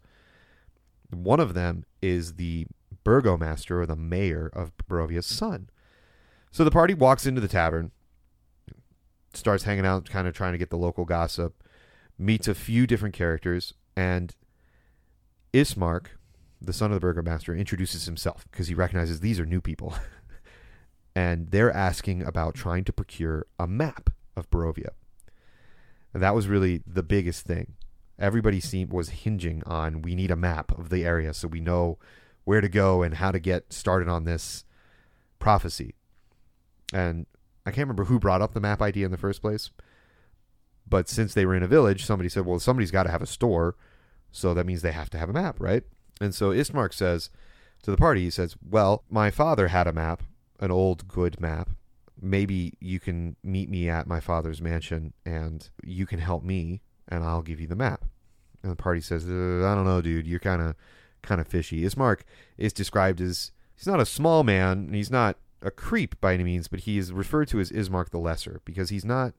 One 1.09 1.39
of 1.39 1.53
them 1.53 1.85
is 2.01 2.35
the 2.35 2.67
burgomaster 3.03 3.81
or 3.81 3.85
the 3.85 3.95
mayor 3.95 4.51
of 4.53 4.71
Barovia's 4.89 5.25
son. 5.25 5.69
So 6.51 6.63
the 6.63 6.71
party 6.71 6.93
walks 6.93 7.25
into 7.25 7.41
the 7.41 7.47
tavern, 7.47 7.91
starts 9.33 9.63
hanging 9.63 9.85
out, 9.85 10.09
kind 10.09 10.27
of 10.27 10.33
trying 10.33 10.53
to 10.53 10.57
get 10.57 10.69
the 10.69 10.77
local 10.77 11.05
gossip, 11.05 11.63
meets 12.17 12.47
a 12.47 12.55
few 12.55 12.87
different 12.87 13.15
characters, 13.15 13.73
and 13.95 14.35
Ismark, 15.53 16.07
the 16.61 16.73
son 16.73 16.91
of 16.91 16.95
the 16.95 16.99
burgomaster, 16.99 17.55
introduces 17.55 18.05
himself 18.05 18.45
because 18.51 18.67
he 18.67 18.73
recognizes 18.73 19.19
these 19.19 19.39
are 19.39 19.45
new 19.45 19.61
people. 19.61 19.93
and 21.15 21.51
they're 21.51 21.71
asking 21.71 22.23
about 22.23 22.55
trying 22.55 22.83
to 22.85 22.93
procure 22.93 23.45
a 23.59 23.67
map 23.67 24.09
of 24.35 24.49
Barovia. 24.49 24.89
And 26.13 26.23
that 26.23 26.35
was 26.35 26.47
really 26.47 26.81
the 26.87 27.03
biggest 27.03 27.45
thing. 27.45 27.73
Everybody 28.19 28.59
seemed 28.59 28.91
was 28.91 29.09
hinging 29.09 29.61
on 29.65 30.01
we 30.01 30.15
need 30.15 30.31
a 30.31 30.35
map 30.35 30.77
of 30.77 30.89
the 30.89 31.05
area 31.05 31.33
so 31.33 31.47
we 31.47 31.59
know 31.59 31.99
where 32.43 32.61
to 32.61 32.69
go 32.69 33.03
and 33.03 33.15
how 33.15 33.31
to 33.31 33.39
get 33.39 33.71
started 33.71 34.07
on 34.07 34.23
this 34.23 34.63
prophecy. 35.37 35.93
And 36.93 37.25
I 37.65 37.71
can't 37.71 37.85
remember 37.85 38.05
who 38.05 38.19
brought 38.19 38.41
up 38.41 38.53
the 38.53 38.61
map 38.61 38.81
idea 38.81 39.05
in 39.05 39.11
the 39.11 39.17
first 39.17 39.41
place. 39.41 39.69
But 40.89 41.09
since 41.09 41.33
they 41.33 41.45
were 41.45 41.55
in 41.55 41.63
a 41.63 41.67
village, 41.67 42.05
somebody 42.05 42.29
said, 42.29 42.45
well, 42.45 42.59
somebody's 42.59 42.91
got 42.91 43.03
to 43.03 43.11
have 43.11 43.21
a 43.21 43.27
store. 43.27 43.75
So 44.31 44.53
that 44.53 44.65
means 44.65 44.81
they 44.81 44.93
have 44.93 45.09
to 45.11 45.17
have 45.17 45.29
a 45.29 45.33
map, 45.33 45.59
right? 45.59 45.83
And 46.19 46.33
so 46.33 46.51
Ismark 46.51 46.93
says 46.93 47.29
to 47.83 47.91
the 47.91 47.97
party, 47.97 48.23
he 48.23 48.29
says, 48.29 48.55
well, 48.67 49.03
my 49.09 49.31
father 49.31 49.67
had 49.67 49.87
a 49.87 49.93
map, 49.93 50.23
an 50.59 50.71
old 50.71 51.07
good 51.07 51.39
map. 51.39 51.69
Maybe 52.19 52.73
you 52.79 52.99
can 52.99 53.35
meet 53.43 53.69
me 53.69 53.89
at 53.89 54.07
my 54.07 54.19
father's 54.19 54.61
mansion 54.61 55.13
and 55.25 55.69
you 55.83 56.07
can 56.07 56.19
help 56.19 56.43
me 56.43 56.81
and 57.07 57.23
I'll 57.23 57.43
give 57.43 57.59
you 57.59 57.67
the 57.67 57.75
map. 57.75 58.05
And 58.63 58.71
the 58.71 58.75
party 58.75 59.01
says, 59.01 59.25
uh, 59.25 59.65
I 59.65 59.75
don't 59.75 59.85
know, 59.85 60.01
dude. 60.01 60.27
You're 60.27 60.39
kind 60.39 60.61
of 60.61 60.75
kind 61.21 61.39
of 61.41 61.47
fishy. 61.47 61.83
Ismark 61.83 62.21
is 62.57 62.73
described 62.73 63.21
as 63.21 63.51
he's 63.75 63.87
not 63.87 63.99
a 63.99 64.05
small 64.05 64.43
man, 64.43 64.79
and 64.79 64.95
he's 64.95 65.11
not 65.11 65.37
a 65.61 65.71
creep 65.71 66.19
by 66.19 66.33
any 66.33 66.43
means, 66.43 66.67
but 66.67 66.81
he 66.81 66.97
is 66.97 67.11
referred 67.11 67.47
to 67.49 67.59
as 67.59 67.71
Ismark 67.71 68.09
the 68.09 68.17
Lesser 68.17 68.61
because 68.65 68.89
he's 68.89 69.05
not 69.05 69.33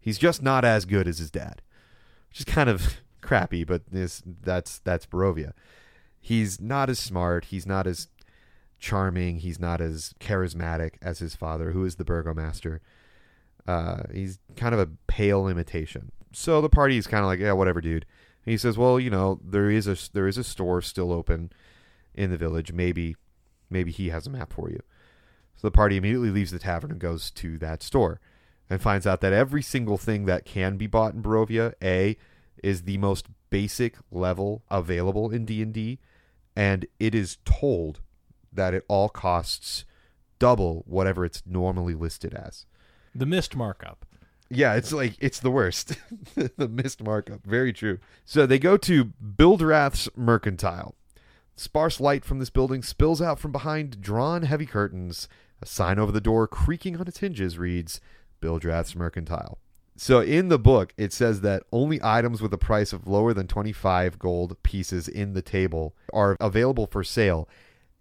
he's 0.00 0.18
just 0.18 0.42
not 0.42 0.64
as 0.64 0.84
good 0.84 1.06
as 1.06 1.18
his 1.18 1.30
dad. 1.30 1.62
Which 2.30 2.40
is 2.40 2.44
kind 2.44 2.68
of 2.68 2.98
crappy, 3.20 3.64
but 3.64 3.82
this 3.90 4.22
that's 4.24 4.78
that's 4.78 5.06
Barovia. 5.06 5.52
He's 6.20 6.60
not 6.60 6.90
as 6.90 6.98
smart, 6.98 7.46
he's 7.46 7.66
not 7.66 7.86
as 7.86 8.08
charming, 8.78 9.38
he's 9.38 9.58
not 9.58 9.80
as 9.80 10.14
charismatic 10.20 10.94
as 11.00 11.18
his 11.18 11.34
father, 11.34 11.72
who 11.72 11.84
is 11.84 11.96
the 11.96 12.04
burgomaster. 12.04 12.80
Uh, 13.66 14.02
he's 14.12 14.38
kind 14.56 14.74
of 14.74 14.80
a 14.80 14.90
pale 15.06 15.48
imitation. 15.48 16.12
So 16.32 16.60
the 16.60 16.68
party 16.68 16.96
is 16.96 17.06
kind 17.06 17.22
of 17.22 17.26
like, 17.26 17.40
yeah, 17.40 17.52
whatever, 17.52 17.80
dude. 17.80 18.06
He 18.44 18.56
says, 18.56 18.78
well, 18.78 18.98
you 18.98 19.10
know, 19.10 19.40
there 19.44 19.70
is 19.70 19.86
a 19.86 19.96
there 20.12 20.26
is 20.26 20.38
a 20.38 20.44
store 20.44 20.80
still 20.80 21.12
open 21.12 21.50
in 22.14 22.30
the 22.30 22.36
village. 22.36 22.72
Maybe, 22.72 23.16
maybe 23.68 23.90
he 23.90 24.08
has 24.08 24.26
a 24.26 24.30
map 24.30 24.52
for 24.52 24.70
you. 24.70 24.80
So 25.56 25.66
the 25.66 25.72
party 25.72 25.96
immediately 25.96 26.30
leaves 26.30 26.50
the 26.50 26.58
tavern 26.58 26.90
and 26.90 27.00
goes 27.00 27.30
to 27.32 27.58
that 27.58 27.82
store, 27.82 28.20
and 28.70 28.80
finds 28.80 29.06
out 29.06 29.20
that 29.20 29.32
every 29.32 29.62
single 29.62 29.98
thing 29.98 30.24
that 30.26 30.44
can 30.44 30.76
be 30.76 30.86
bought 30.86 31.14
in 31.14 31.22
Barovia, 31.22 31.74
a, 31.82 32.16
is 32.62 32.82
the 32.82 32.98
most 32.98 33.26
basic 33.50 33.96
level 34.10 34.62
available 34.70 35.30
in 35.30 35.44
D 35.44 35.62
D 35.72 35.98
and 36.58 36.86
it 36.98 37.14
is 37.14 37.38
told 37.44 38.00
that 38.52 38.74
it 38.74 38.84
all 38.88 39.08
costs 39.08 39.84
double 40.40 40.82
whatever 40.88 41.24
it's 41.24 41.40
normally 41.46 41.94
listed 41.94 42.34
as. 42.34 42.66
The 43.14 43.26
missed 43.26 43.54
markup. 43.54 44.04
Yeah, 44.50 44.74
it's 44.74 44.92
like 44.92 45.14
it's 45.20 45.38
the 45.38 45.52
worst. 45.52 45.92
the 46.34 46.68
missed 46.68 47.00
markup. 47.00 47.44
Very 47.46 47.72
true. 47.72 48.00
So 48.24 48.44
they 48.44 48.58
go 48.58 48.76
to 48.76 49.12
Bildrath's 49.36 50.08
Mercantile. 50.16 50.96
Sparse 51.54 52.00
light 52.00 52.24
from 52.24 52.40
this 52.40 52.50
building 52.50 52.82
spills 52.82 53.22
out 53.22 53.38
from 53.38 53.52
behind 53.52 54.00
drawn 54.00 54.42
heavy 54.42 54.66
curtains. 54.66 55.28
A 55.62 55.66
sign 55.66 56.00
over 56.00 56.10
the 56.10 56.20
door, 56.20 56.48
creaking 56.48 56.96
on 56.96 57.06
its 57.06 57.20
hinges, 57.20 57.56
reads 57.56 58.00
Bildrath's 58.40 58.96
Mercantile. 58.96 59.58
So 60.00 60.20
in 60.20 60.46
the 60.48 60.60
book, 60.60 60.94
it 60.96 61.12
says 61.12 61.40
that 61.40 61.64
only 61.72 61.98
items 62.02 62.40
with 62.40 62.54
a 62.54 62.58
price 62.58 62.92
of 62.92 63.08
lower 63.08 63.34
than 63.34 63.48
25 63.48 64.16
gold 64.18 64.56
pieces 64.62 65.08
in 65.08 65.32
the 65.34 65.42
table 65.42 65.96
are 66.12 66.36
available 66.40 66.86
for 66.86 67.02
sale, 67.02 67.48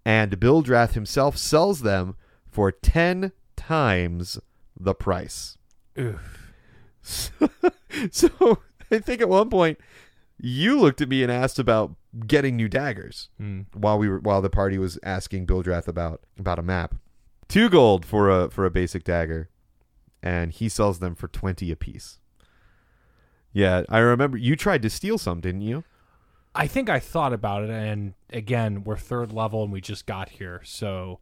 and 0.06 0.40
Bildrath 0.40 0.94
himself 0.94 1.38
sells 1.38 1.82
them 1.82 2.16
for 2.46 2.72
10 2.72 3.32
times 3.56 4.38
the 4.80 4.94
price. 4.94 5.58
Oof. 6.00 6.54
so 8.12 8.60
I 8.92 9.00
think 9.00 9.22
at 9.22 9.30
one 9.30 9.50
point 9.50 9.80
you 10.40 10.80
looked 10.80 11.02
at 11.02 11.10
me 11.10 11.24
and 11.24 11.32
asked 11.32 11.58
about 11.58 11.96
getting 12.28 12.56
new 12.56 12.70
daggers 12.70 13.30
Hmm. 13.38 13.62
while 13.74 13.98
we 13.98 14.08
were 14.08 14.20
while 14.20 14.42
the 14.42 14.50
party 14.52 14.78
was 14.78 15.00
asking 15.04 15.48
Bildrath 15.48 15.88
about 15.88 16.22
about 16.38 16.60
a 16.60 16.64
map. 16.64 16.94
Two 17.48 17.70
gold 17.70 18.06
for 18.06 18.30
a 18.30 18.50
for 18.52 18.66
a 18.66 18.70
basic 18.72 19.04
dagger, 19.04 19.50
and 20.28 20.52
he 20.52 20.68
sells 20.70 21.00
them 21.00 21.16
for 21.16 21.28
twenty 21.28 21.72
apiece. 21.72 22.20
Yeah, 23.54 23.84
I 23.90 24.00
remember 24.00 24.38
you 24.38 24.56
tried 24.56 24.82
to 24.84 24.90
steal 24.90 25.18
some, 25.18 25.40
didn't 25.42 25.62
you? 25.62 25.84
I 26.54 26.68
think 26.68 26.90
I 26.90 27.00
thought 27.00 27.34
about 27.34 27.64
it, 27.64 27.70
and 27.70 28.14
again, 28.32 28.84
we're 28.84 28.98
third 28.98 29.32
level, 29.32 29.64
and 29.64 29.72
we 29.72 29.80
just 29.82 30.06
got 30.06 30.30
here, 30.30 30.62
so 30.64 31.20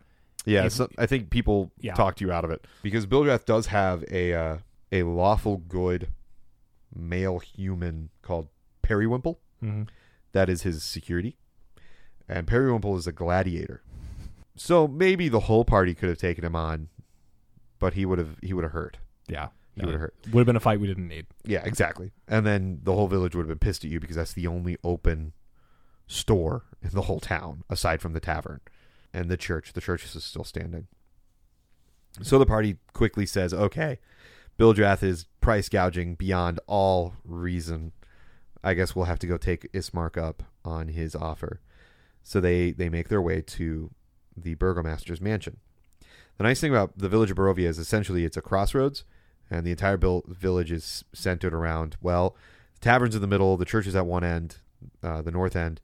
Yeah, 0.47 0.65
If- 0.65 0.73
so 0.73 0.87
I 0.97 1.07
think 1.07 1.31
people 1.31 1.71
Yeah. 1.79 1.95
talked 1.95 2.21
you 2.21 2.31
out 2.31 2.45
of 2.45 2.51
it 2.51 2.65
because 2.83 3.07
Bildrath 3.07 3.45
does 3.45 3.65
have 3.67 4.03
a 4.11 4.33
uh, 4.33 4.57
a 4.91 5.01
lawful 5.03 5.57
good 5.57 6.09
male 6.93 7.39
human 7.39 8.09
called 8.21 8.49
Parriwimple. 8.83 9.37
mhm. 9.63 9.87
That 10.33 10.47
is 10.49 10.61
his 10.61 10.83
security. 10.83 11.35
And 12.29 12.45
Parriwimple 12.47 12.95
is 12.97 13.07
a 13.07 13.11
gladiator. 13.11 13.81
So 14.55 14.87
maybe 14.87 15.29
the 15.29 15.41
whole 15.41 15.65
party 15.65 15.93
could 15.95 16.09
have 16.09 16.17
taken 16.19 16.43
him 16.45 16.55
on, 16.55 16.89
but 17.85 17.93
he 17.93 18.03
would 18.03 18.17
have 18.17 18.37
he 18.41 18.51
would 18.51 18.63
have 18.63 18.71
hurt. 18.71 18.97
yeah, 19.27 19.49
He 19.75 19.85
would 19.85 19.91
have 19.91 20.01
hurt. 20.01 20.15
Would 20.31 20.39
have 20.39 20.47
been 20.47 20.55
a 20.55 20.59
fight 20.59 20.79
we 20.79 20.87
didn't 20.87 21.07
need. 21.07 21.27
Yeah, 21.43 21.61
exactly. 21.63 22.13
And 22.27 22.43
then 22.43 22.79
the 22.81 22.93
whole 22.93 23.07
village 23.07 23.35
would 23.35 23.43
have 23.43 23.47
been 23.47 23.59
pissed 23.59 23.85
at 23.85 23.91
you 23.91 23.99
because 23.99 24.15
that's 24.15 24.33
the 24.33 24.47
only 24.47 24.75
open 24.83 25.33
store 26.07 26.63
in 26.81 26.89
the 26.93 27.03
whole 27.03 27.19
town 27.19 27.63
aside 27.69 28.01
from 28.01 28.13
the 28.13 28.19
tavern 28.19 28.61
and 29.13 29.29
the 29.29 29.37
church. 29.37 29.73
The 29.73 29.81
church 29.81 30.03
is 30.03 30.23
still 30.23 30.43
standing. 30.43 30.87
So 32.23 32.39
the 32.39 32.47
party 32.47 32.77
quickly 32.93 33.27
says, 33.27 33.53
"Okay, 33.53 33.99
Bildrath 34.57 35.03
is 35.03 35.27
price 35.39 35.69
gouging 35.69 36.15
beyond 36.15 36.59
all 36.65 37.13
reason. 37.23 37.91
I 38.63 38.73
guess 38.73 38.95
we'll 38.95 39.05
have 39.05 39.19
to 39.19 39.27
go 39.27 39.37
take 39.37 39.71
Ismark 39.73 40.17
up 40.17 40.41
on 40.63 40.87
his 40.87 41.13
offer." 41.15 41.61
So 42.23 42.41
they 42.41 42.71
they 42.71 42.89
make 42.89 43.09
their 43.09 43.21
way 43.21 43.41
to 43.41 43.91
the 44.35 44.55
burgomaster's 44.55 45.21
mansion. 45.21 45.57
The 46.37 46.43
nice 46.43 46.59
thing 46.59 46.71
about 46.71 46.97
the 46.97 47.09
village 47.09 47.31
of 47.31 47.37
Barovia 47.37 47.67
is 47.67 47.79
essentially 47.79 48.25
it's 48.25 48.37
a 48.37 48.41
crossroads 48.41 49.03
and 49.49 49.65
the 49.65 49.71
entire 49.71 49.97
bil- 49.97 50.23
village 50.27 50.71
is 50.71 51.03
centered 51.13 51.53
around 51.53 51.97
well 52.01 52.35
the 52.73 52.79
tavern's 52.79 53.15
in 53.15 53.21
the 53.21 53.27
middle 53.27 53.57
the 53.57 53.65
church 53.65 53.87
is 53.87 53.95
at 53.95 54.05
one 54.05 54.23
end 54.23 54.57
uh, 55.03 55.21
the 55.21 55.31
north 55.31 55.55
end 55.55 55.79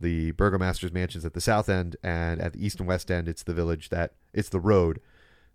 the 0.00 0.32
burgomaster's 0.32 0.92
mansion's 0.92 1.24
at 1.24 1.34
the 1.34 1.40
south 1.40 1.68
end 1.68 1.96
and 2.02 2.40
at 2.40 2.54
the 2.54 2.66
east 2.66 2.78
and 2.78 2.88
west 2.88 3.10
end 3.10 3.28
it's 3.28 3.42
the 3.42 3.54
village 3.54 3.90
that 3.90 4.14
it's 4.32 4.48
the 4.48 4.60
road 4.60 5.00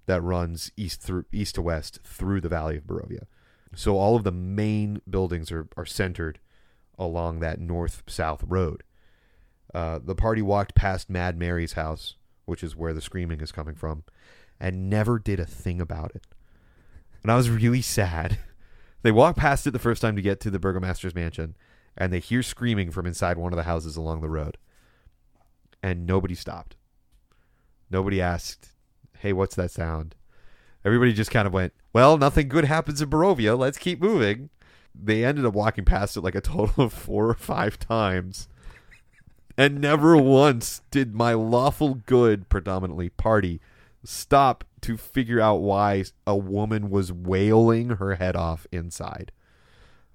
that 0.09 0.21
runs 0.21 0.71
east 0.75 1.01
through 1.01 1.25
east 1.31 1.55
to 1.55 1.61
west 1.61 1.99
through 2.03 2.41
the 2.41 2.49
valley 2.49 2.77
of 2.77 2.85
Barovia. 2.85 3.25
So 3.75 3.95
all 3.95 4.15
of 4.15 4.23
the 4.23 4.31
main 4.31 5.01
buildings 5.07 5.51
are, 5.51 5.67
are 5.77 5.85
centered 5.85 6.39
along 6.97 7.39
that 7.39 7.59
north 7.59 8.01
south 8.07 8.43
road. 8.47 8.81
Uh, 9.71 9.99
the 10.03 10.15
party 10.15 10.41
walked 10.41 10.73
past 10.73 11.11
mad 11.11 11.37
mary's 11.37 11.73
house 11.73 12.15
which 12.49 12.63
is 12.63 12.75
where 12.75 12.93
the 12.93 13.01
screaming 13.01 13.39
is 13.39 13.51
coming 13.51 13.75
from 13.75 14.03
and 14.59 14.89
never 14.89 15.17
did 15.17 15.39
a 15.39 15.45
thing 15.45 15.79
about 15.79 16.11
it 16.13 16.25
and 17.23 17.31
I 17.31 17.35
was 17.35 17.49
really 17.49 17.81
sad. 17.81 18.39
They 19.01 19.13
walk 19.13 19.37
past 19.37 19.65
it 19.65 19.71
the 19.71 19.79
first 19.79 20.01
time 20.01 20.17
to 20.17 20.21
get 20.21 20.41
to 20.41 20.49
the 20.51 20.59
burgomaster's 20.59 21.15
mansion, 21.15 21.55
and 21.95 22.11
they 22.11 22.19
hear 22.19 22.43
screaming 22.43 22.91
from 22.91 23.05
inside 23.05 23.37
one 23.37 23.53
of 23.53 23.57
the 23.57 23.63
houses 23.63 23.95
along 23.95 24.19
the 24.19 24.27
road. 24.27 24.57
And 25.81 26.05
nobody 26.05 26.35
stopped. 26.35 26.75
Nobody 27.89 28.21
asked, 28.21 28.73
"Hey, 29.19 29.31
what's 29.31 29.55
that 29.55 29.71
sound?" 29.71 30.15
Everybody 30.83 31.13
just 31.13 31.31
kind 31.31 31.47
of 31.47 31.53
went, 31.53 31.71
"Well, 31.93 32.17
nothing 32.17 32.49
good 32.49 32.65
happens 32.65 33.01
in 33.01 33.09
Barovia. 33.09 33.57
Let's 33.57 33.77
keep 33.77 34.01
moving." 34.01 34.49
They 34.93 35.23
ended 35.23 35.45
up 35.45 35.53
walking 35.53 35.85
past 35.85 36.17
it 36.17 36.21
like 36.21 36.35
a 36.35 36.41
total 36.41 36.83
of 36.83 36.91
four 36.91 37.29
or 37.29 37.35
five 37.35 37.79
times. 37.79 38.49
And 39.59 39.81
never 39.81 40.15
once 40.15 40.83
did 40.89 41.13
my 41.13 41.33
lawful 41.33 41.95
good, 41.95 42.47
predominantly 42.47 43.09
party, 43.09 43.59
stop 44.05 44.63
to 44.79 44.95
figure 44.95 45.41
out 45.41 45.57
why 45.57 46.05
a 46.25 46.33
woman 46.33 46.89
was 46.89 47.11
wailing 47.11 47.89
her 47.89 48.15
head 48.15 48.37
off 48.37 48.65
inside. 48.71 49.33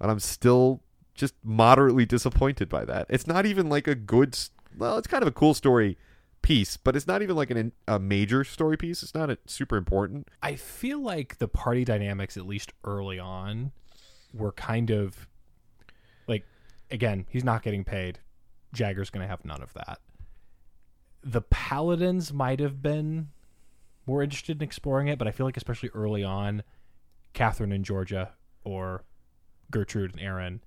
And 0.00 0.10
I'm 0.10 0.18
still 0.18 0.80
just 1.12 1.34
moderately 1.44 2.06
disappointed 2.06 2.70
by 2.70 2.86
that. 2.86 3.04
It's 3.10 3.26
not 3.26 3.44
even 3.44 3.68
like 3.68 3.86
a 3.86 3.94
good, 3.94 4.34
well, 4.78 4.96
it's 4.96 5.08
kind 5.08 5.22
of 5.22 5.28
a 5.28 5.32
cool 5.32 5.52
story 5.52 5.98
piece, 6.40 6.78
but 6.78 6.96
it's 6.96 7.06
not 7.06 7.20
even 7.20 7.36
like 7.36 7.50
an, 7.50 7.72
a 7.86 7.98
major 7.98 8.44
story 8.44 8.78
piece. 8.78 9.02
It's 9.02 9.14
not 9.14 9.28
a, 9.28 9.36
super 9.44 9.76
important. 9.76 10.26
I 10.42 10.54
feel 10.54 11.02
like 11.02 11.36
the 11.36 11.48
party 11.48 11.84
dynamics, 11.84 12.38
at 12.38 12.46
least 12.46 12.72
early 12.82 13.18
on, 13.18 13.72
were 14.32 14.52
kind 14.52 14.88
of 14.88 15.28
like, 16.26 16.46
again, 16.90 17.26
he's 17.28 17.44
not 17.44 17.62
getting 17.62 17.84
paid. 17.84 18.20
Jagger's 18.74 19.10
going 19.10 19.22
to 19.22 19.28
have 19.28 19.44
none 19.44 19.62
of 19.62 19.72
that. 19.74 20.00
The 21.22 21.40
paladins 21.40 22.32
might 22.32 22.60
have 22.60 22.82
been 22.82 23.28
more 24.06 24.22
interested 24.22 24.58
in 24.58 24.62
exploring 24.62 25.08
it, 25.08 25.18
but 25.18 25.26
I 25.26 25.30
feel 25.30 25.46
like 25.46 25.56
especially 25.56 25.88
early 25.94 26.22
on, 26.22 26.62
Catherine 27.32 27.72
and 27.72 27.84
Georgia 27.84 28.32
or 28.64 29.04
Gertrude 29.70 30.12
and 30.12 30.20
Aaron 30.20 30.62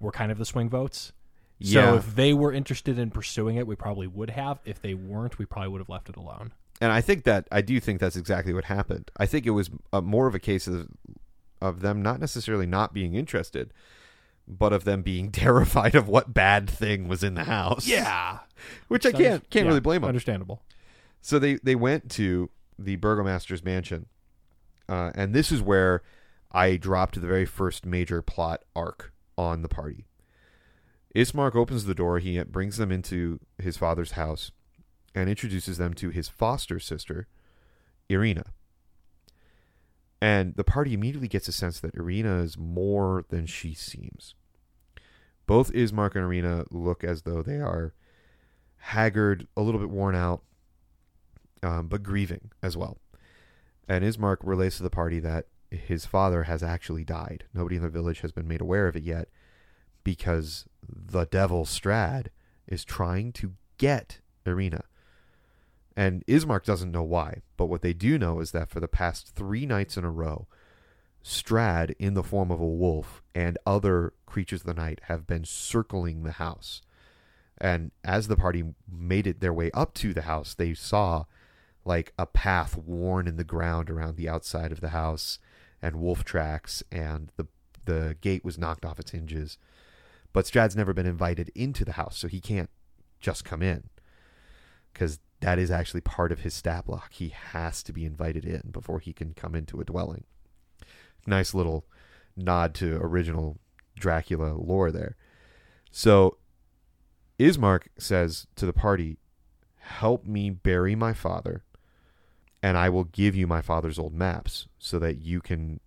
were 0.00 0.10
kind 0.12 0.32
of 0.32 0.38
the 0.38 0.46
swing 0.46 0.70
votes. 0.70 1.12
Yeah. 1.58 1.90
So 1.90 1.96
if 1.96 2.14
they 2.14 2.32
were 2.32 2.52
interested 2.52 2.98
in 2.98 3.10
pursuing 3.10 3.56
it, 3.56 3.66
we 3.66 3.76
probably 3.76 4.06
would 4.06 4.30
have. 4.30 4.60
If 4.64 4.80
they 4.80 4.94
weren't, 4.94 5.38
we 5.38 5.44
probably 5.44 5.68
would 5.68 5.80
have 5.80 5.88
left 5.88 6.08
it 6.08 6.16
alone. 6.16 6.52
and 6.80 6.92
I 6.92 7.00
think 7.00 7.24
that 7.24 7.46
I 7.50 7.60
do 7.60 7.80
think 7.80 8.00
that's 8.00 8.16
exactly 8.16 8.54
what 8.54 8.64
happened. 8.64 9.10
I 9.16 9.26
think 9.26 9.44
it 9.44 9.50
was 9.50 9.68
a, 9.92 10.00
more 10.00 10.26
of 10.26 10.34
a 10.34 10.38
case 10.38 10.66
of 10.68 10.88
of 11.60 11.80
them 11.80 12.00
not 12.00 12.20
necessarily 12.20 12.66
not 12.66 12.94
being 12.94 13.14
interested, 13.14 13.72
but 14.48 14.72
of 14.72 14.84
them 14.84 15.02
being 15.02 15.30
terrified 15.32 15.94
of 15.94 16.08
what 16.08 16.32
bad 16.34 16.68
thing 16.68 17.06
was 17.06 17.22
in 17.22 17.34
the 17.34 17.44
house. 17.44 17.86
Yeah, 17.86 18.38
which 18.88 19.04
I 19.06 19.12
can't 19.12 19.48
can't 19.50 19.64
Yeah, 19.64 19.68
really 19.68 19.80
blame 19.80 20.00
them. 20.00 20.08
Understandable. 20.08 20.62
So 21.20 21.38
they 21.38 21.54
they 21.56 21.74
went 21.74 22.10
to 22.12 22.50
the 22.78 22.96
burgomaster's 22.96 23.64
mansion, 23.64 24.06
uh, 24.88 25.10
and 25.14 25.34
this 25.34 25.52
is 25.52 25.60
where 25.60 26.02
I 26.52 26.76
dropped 26.76 27.20
the 27.20 27.26
very 27.26 27.44
first 27.44 27.84
major 27.84 28.22
plot 28.22 28.62
arc 28.74 29.12
on 29.36 29.62
the 29.62 29.68
party. 29.68 30.06
Ismark 31.14 31.54
opens 31.56 31.84
the 31.84 31.94
door. 31.94 32.18
He 32.18 32.42
brings 32.44 32.76
them 32.76 32.92
into 32.92 33.40
his 33.58 33.76
father's 33.76 34.12
house, 34.12 34.52
and 35.14 35.28
introduces 35.28 35.78
them 35.78 35.94
to 35.94 36.10
his 36.10 36.28
foster 36.28 36.78
sister, 36.78 37.26
Irina. 38.08 38.44
And 40.20 40.54
the 40.56 40.64
party 40.64 40.94
immediately 40.94 41.28
gets 41.28 41.48
a 41.48 41.52
sense 41.52 41.78
that 41.80 41.94
Irina 41.94 42.38
is 42.38 42.58
more 42.58 43.24
than 43.28 43.46
she 43.46 43.72
seems. 43.74 44.34
Both 45.48 45.72
Ismark 45.72 46.14
and 46.14 46.24
Irina 46.24 46.66
look 46.70 47.02
as 47.02 47.22
though 47.22 47.42
they 47.42 47.56
are 47.56 47.94
haggard, 48.76 49.48
a 49.56 49.62
little 49.62 49.80
bit 49.80 49.88
worn 49.88 50.14
out, 50.14 50.42
um, 51.62 51.88
but 51.88 52.02
grieving 52.02 52.50
as 52.62 52.76
well. 52.76 52.98
And 53.88 54.04
Ismark 54.04 54.36
relates 54.42 54.76
to 54.76 54.82
the 54.82 54.90
party 54.90 55.20
that 55.20 55.46
his 55.70 56.04
father 56.04 56.42
has 56.42 56.62
actually 56.62 57.02
died. 57.02 57.44
Nobody 57.54 57.76
in 57.76 57.82
the 57.82 57.88
village 57.88 58.20
has 58.20 58.30
been 58.30 58.46
made 58.46 58.60
aware 58.60 58.88
of 58.88 58.94
it 58.94 59.04
yet 59.04 59.30
because 60.04 60.66
the 60.86 61.24
devil 61.24 61.64
Strahd 61.64 62.26
is 62.66 62.84
trying 62.84 63.32
to 63.32 63.54
get 63.78 64.20
Irina. 64.44 64.84
And 65.96 66.26
Ismark 66.26 66.64
doesn't 66.64 66.92
know 66.92 67.02
why, 67.02 67.40
but 67.56 67.66
what 67.66 67.80
they 67.80 67.94
do 67.94 68.18
know 68.18 68.40
is 68.40 68.50
that 68.50 68.68
for 68.68 68.80
the 68.80 68.86
past 68.86 69.34
three 69.34 69.64
nights 69.64 69.96
in 69.96 70.04
a 70.04 70.10
row, 70.10 70.46
Strahd, 71.28 71.94
in 71.98 72.14
the 72.14 72.22
form 72.22 72.50
of 72.50 72.58
a 72.58 72.66
wolf, 72.66 73.22
and 73.34 73.58
other 73.66 74.14
creatures 74.24 74.62
of 74.62 74.66
the 74.66 74.72
night 74.72 75.02
have 75.04 75.26
been 75.26 75.44
circling 75.44 76.22
the 76.22 76.32
house. 76.32 76.80
And 77.58 77.90
as 78.02 78.28
the 78.28 78.36
party 78.36 78.64
made 78.90 79.26
it 79.26 79.40
their 79.40 79.52
way 79.52 79.70
up 79.72 79.92
to 79.94 80.14
the 80.14 80.22
house, 80.22 80.54
they 80.54 80.72
saw 80.72 81.26
like 81.84 82.14
a 82.18 82.24
path 82.24 82.78
worn 82.78 83.28
in 83.28 83.36
the 83.36 83.44
ground 83.44 83.90
around 83.90 84.16
the 84.16 84.26
outside 84.28 84.72
of 84.72 84.80
the 84.80 84.88
house 84.88 85.38
and 85.82 85.96
wolf 85.96 86.24
tracks 86.24 86.82
and 86.90 87.30
the 87.36 87.46
the 87.84 88.16
gate 88.22 88.44
was 88.44 88.58
knocked 88.58 88.86
off 88.86 88.98
its 88.98 89.10
hinges. 89.10 89.58
But 90.32 90.46
Strahd's 90.46 90.76
never 90.76 90.94
been 90.94 91.06
invited 91.06 91.50
into 91.54 91.84
the 91.84 91.92
house, 91.92 92.16
so 92.16 92.28
he 92.28 92.40
can't 92.40 92.70
just 93.20 93.44
come 93.44 93.62
in. 93.62 93.90
Cuz 94.94 95.20
that 95.40 95.58
is 95.58 95.70
actually 95.70 96.00
part 96.00 96.32
of 96.32 96.40
his 96.40 96.54
stat 96.54 96.86
block. 96.86 97.12
He 97.12 97.28
has 97.28 97.82
to 97.82 97.92
be 97.92 98.06
invited 98.06 98.46
in 98.46 98.70
before 98.70 98.98
he 98.98 99.12
can 99.12 99.34
come 99.34 99.54
into 99.54 99.80
a 99.80 99.84
dwelling. 99.84 100.24
Nice 101.26 101.54
little 101.54 101.84
nod 102.36 102.74
to 102.76 102.96
original 102.96 103.58
Dracula 103.98 104.54
lore 104.54 104.90
there. 104.90 105.16
So 105.90 106.38
Ismark 107.38 107.88
says 107.98 108.46
to 108.56 108.66
the 108.66 108.72
party, 108.72 109.18
Help 109.76 110.26
me 110.26 110.50
bury 110.50 110.94
my 110.94 111.12
father, 111.12 111.64
and 112.62 112.76
I 112.76 112.88
will 112.88 113.04
give 113.04 113.34
you 113.34 113.46
my 113.46 113.62
father's 113.62 113.98
old 113.98 114.14
maps 114.14 114.68
so 114.78 114.98
that 114.98 115.18
you 115.18 115.40
can 115.40 115.80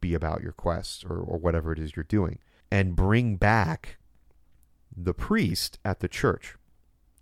be 0.00 0.14
about 0.14 0.42
your 0.42 0.52
quest 0.52 1.04
or, 1.04 1.18
or 1.18 1.38
whatever 1.38 1.72
it 1.72 1.78
is 1.78 1.96
you're 1.96 2.04
doing, 2.04 2.38
and 2.70 2.96
bring 2.96 3.36
back 3.36 3.98
the 4.94 5.14
priest 5.14 5.78
at 5.84 6.00
the 6.00 6.08
church. 6.08 6.56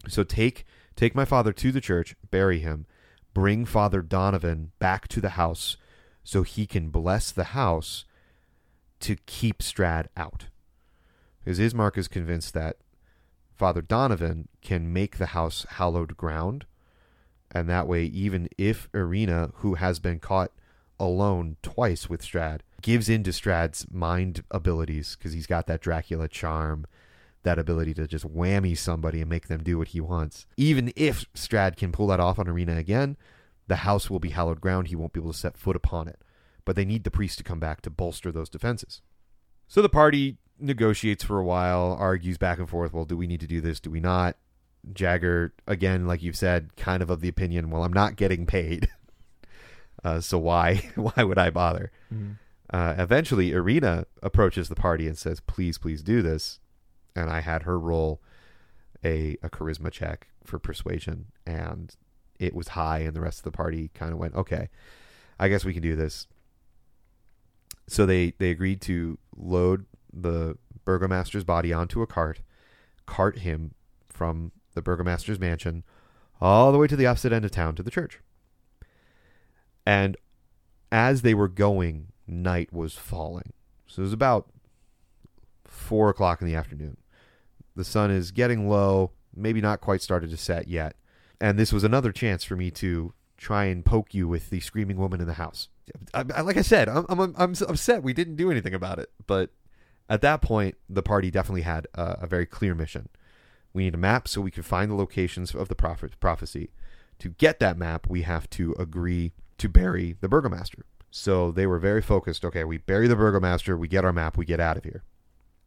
So 0.09 0.25
take 0.25 0.65
take 0.97 1.15
my 1.15 1.25
father 1.25 1.53
to 1.53 1.73
the 1.73 1.81
church, 1.81 2.17
bury 2.31 2.59
him, 2.59 2.87
bring 3.35 3.65
Father 3.65 4.03
Donovan 4.03 4.73
back 4.79 5.07
to 5.09 5.21
the 5.21 5.31
house 5.31 5.77
so 6.23 6.43
he 6.43 6.67
can 6.67 6.91
bless 6.91 7.31
the 7.31 7.45
house 7.45 8.05
to 9.01 9.17
keep 9.27 9.59
Strahd 9.59 10.07
out. 10.17 10.47
Because 11.39 11.59
Ismark 11.59 11.97
is 11.97 12.09
convinced 12.09 12.55
that 12.55 12.77
Father 13.57 13.83
Donovan 13.83 14.49
can 14.63 14.93
make 14.93 15.19
the 15.19 15.27
house 15.27 15.67
hallowed 15.71 16.17
ground, 16.17 16.67
and 17.51 17.69
that 17.69 17.89
way, 17.89 18.05
even 18.05 18.49
if 18.57 18.89
Irina, 18.95 19.51
who 19.57 19.75
has 19.75 19.99
been 19.99 20.19
caught 20.19 20.53
alone 20.99 21.57
twice 21.63 22.09
with 22.09 22.23
Strahd, 22.23 22.61
gives 22.83 23.09
in 23.09 23.23
to 23.25 23.31
Strahd's 23.31 23.87
mind 23.91 24.45
abilities, 24.51 25.17
because 25.17 25.33
he's 25.33 25.47
got 25.47 25.67
that 25.67 25.81
Dracula 25.81 26.29
charm, 26.29 26.87
that 27.43 27.59
ability 27.59 27.95
to 27.95 28.07
just 28.07 28.27
whammy 28.27 28.77
somebody 28.77 29.21
and 29.21 29.31
make 29.31 29.49
them 29.49 29.63
do 29.63 29.79
what 29.79 29.89
he 29.89 30.01
wants. 30.01 30.47
Even 30.57 30.93
if 30.95 31.25
Strahd 31.35 31.77
can 31.77 31.91
pull 31.91 32.07
that 32.09 32.21
off 32.21 32.39
on 32.39 32.47
Irina 32.47 32.77
again, 32.77 33.17
the 33.71 33.77
house 33.77 34.11
will 34.11 34.19
be 34.19 34.31
hallowed 34.31 34.61
ground. 34.61 34.89
He 34.89 34.97
won't 34.97 35.13
be 35.13 35.21
able 35.21 35.33
to 35.33 35.39
set 35.39 35.57
foot 35.57 35.77
upon 35.77 36.09
it. 36.09 36.21
But 36.65 36.75
they 36.75 36.85
need 36.85 37.05
the 37.05 37.11
priest 37.11 37.39
to 37.39 37.45
come 37.45 37.61
back 37.61 37.83
to 37.83 37.91
bolster 37.91 38.33
those 38.33 38.49
defenses. 38.49 39.01
So 39.69 39.81
the 39.81 39.89
party 39.89 40.39
negotiates 40.59 41.23
for 41.23 41.39
a 41.39 41.45
while, 41.45 41.97
argues 41.99 42.37
back 42.37 42.59
and 42.59 42.69
forth. 42.69 42.93
Well, 42.93 43.05
do 43.05 43.17
we 43.17 43.29
need 43.29 43.39
to 43.41 43.47
do 43.47 43.61
this? 43.61 43.79
Do 43.79 43.89
we 43.89 44.01
not? 44.01 44.37
Jagger, 44.93 45.55
again, 45.69 46.09
like 46.09 46.21
you've 46.21 46.37
said, 46.37 46.75
kind 46.77 47.01
of 47.01 47.11
of 47.11 47.21
the 47.21 47.29
opinion, 47.29 47.71
well, 47.71 47.85
I'm 47.85 47.93
not 47.93 48.17
getting 48.17 48.45
paid. 48.45 48.89
Uh, 50.03 50.19
so 50.19 50.39
why 50.39 50.77
why 50.95 51.23
would 51.23 51.37
I 51.37 51.51
bother? 51.51 51.93
Mm-hmm. 52.11 52.33
Uh, 52.71 52.95
eventually, 52.97 53.53
Irina 53.53 54.07
approaches 54.23 54.71
the 54.71 54.75
party 54.75 55.07
and 55.07 55.19
says, 55.19 55.41
"Please, 55.41 55.77
please 55.77 56.03
do 56.03 56.23
this." 56.23 56.59
And 57.15 57.29
I 57.29 57.41
had 57.41 57.65
her 57.65 57.79
roll 57.79 58.23
a 59.05 59.37
a 59.43 59.51
charisma 59.51 59.91
check 59.91 60.29
for 60.43 60.59
persuasion, 60.59 61.27
and 61.47 61.95
it 62.41 62.55
was 62.55 62.69
high, 62.69 63.01
and 63.01 63.15
the 63.15 63.21
rest 63.21 63.39
of 63.39 63.45
the 63.45 63.53
party 63.53 63.91
kind 63.95 64.13
of 64.13 64.19
went, 64.19 64.35
"Okay, 64.35 64.69
I 65.39 65.49
guess 65.49 65.65
we 65.65 65.75
can 65.75 65.83
do 65.83 65.95
this." 65.95 66.27
So 67.87 68.07
they 68.07 68.33
they 68.39 68.51
agreed 68.51 68.81
to 68.83 69.19
load 69.37 69.87
the 70.13 70.57
burgomaster's 70.85 71.45
body 71.45 71.73
onto 71.73 72.03
a 72.03 72.07
cart, 72.07 72.41
cart 73.07 73.41
him 73.41 73.75
from 74.09 74.53
the 74.75 74.83
burgomaster's 74.83 75.39
mansion 75.39 75.85
all 76.41 76.73
the 76.73 76.79
way 76.79 76.87
to 76.87 76.97
the 76.97 77.07
opposite 77.07 77.33
end 77.33 77.45
of 77.45 77.51
town 77.51 77.75
to 77.77 77.83
the 77.83 77.91
church. 77.91 78.21
And 79.85 80.17
as 80.91 81.23
they 81.23 81.35
were 81.35 81.49
going, 81.49 82.09
night 82.27 82.73
was 82.73 82.95
falling. 82.95 83.53
So 83.87 84.03
it 84.03 84.05
was 84.05 84.13
about 84.13 84.51
four 85.65 86.09
o'clock 86.09 86.41
in 86.41 86.47
the 86.47 86.55
afternoon. 86.55 86.97
The 87.77 87.85
sun 87.85 88.11
is 88.11 88.31
getting 88.31 88.69
low, 88.69 89.13
maybe 89.35 89.61
not 89.61 89.81
quite 89.81 90.03
started 90.03 90.31
to 90.31 90.37
set 90.37 90.69
yet. 90.69 90.97
And 91.41 91.59
this 91.59 91.73
was 91.73 91.85
another 91.85 92.13
chance 92.13 92.45
for 92.45 92.57
me 92.57 92.71
to 92.73 93.15
try 93.37 93.65
and 93.65 93.85
poke 93.85 94.13
you 94.13 94.29
with 94.29 94.51
the 94.51 94.61
screaming 94.61 94.99
woman 94.99 95.21
in 95.21 95.27
the 95.27 95.35
house. 95.35 95.69
I, 96.13 96.25
I, 96.35 96.41
like 96.43 96.59
I 96.59 96.63
said, 96.63 96.89
I'm, 96.89 97.07
I'm, 97.09 97.35
I'm 97.37 97.55
upset 97.69 98.03
we 98.03 98.13
didn't 98.13 98.37
do 98.37 98.51
anything 98.51 98.75
about 98.75 98.99
it. 98.99 99.11
But 99.27 99.51
at 100.09 100.21
that 100.21 100.43
point, 100.43 100.77
the 100.89 101.03
party 101.03 101.31
definitely 101.31 101.63
had 101.63 101.87
a, 101.95 102.19
a 102.23 102.27
very 102.27 102.47
clear 102.47 102.75
mission. 102.75 103.09
We 103.73 103.85
need 103.85 103.95
a 103.95 103.99
map 103.99 104.29
so 104.29 104.41
we 104.41 104.51
can 104.51 104.63
find 104.63 104.91
the 104.91 104.97
locations 104.97 105.55
of 105.55 105.69
the 105.69 105.75
prophet, 105.75 106.19
prophecy. 106.21 106.71
To 107.21 107.31
get 107.31 107.61
that 107.61 107.79
map, 107.79 108.07
we 108.09 108.23
have 108.23 108.51
to 108.51 108.75
agree 108.79 109.33
to 109.59 109.69
bury 109.69 110.17
the 110.21 110.29
burgomaster. 110.29 110.85
So 111.11 111.51
they 111.51 111.67
were 111.67 111.79
very 111.79 112.03
focused. 112.03 112.45
Okay, 112.45 112.65
we 112.65 112.79
bury 112.79 113.09
the 113.09 113.17
burgomaster, 113.17 113.77
we 113.77 113.89
get 113.89 114.05
our 114.05 114.13
map, 114.13 114.37
we 114.37 114.45
get 114.45 114.61
out 114.61 114.77
of 114.77 114.85
here. 114.85 115.03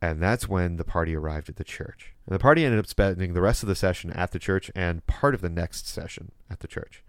And 0.04 0.22
that's 0.22 0.50
when 0.50 0.76
the 0.76 0.84
party 0.84 1.16
arrived 1.16 1.48
at 1.48 1.56
the 1.56 1.64
church. 1.64 2.14
And 2.26 2.36
the 2.36 2.40
party 2.40 2.66
ended 2.66 2.78
up 2.78 2.88
spending 2.88 3.34
the 3.34 3.42
rest 3.42 3.64
of 3.64 3.70
the 3.70 3.74
session 3.76 4.12
at 4.12 4.32
the 4.32 4.38
church 4.38 4.70
and 4.76 5.08
part 5.08 5.34
of 5.34 5.40
the 5.40 5.50
next 5.50 5.88
session 5.88 6.34
at 6.50 6.60
the 6.60 6.68
church. 6.68 7.06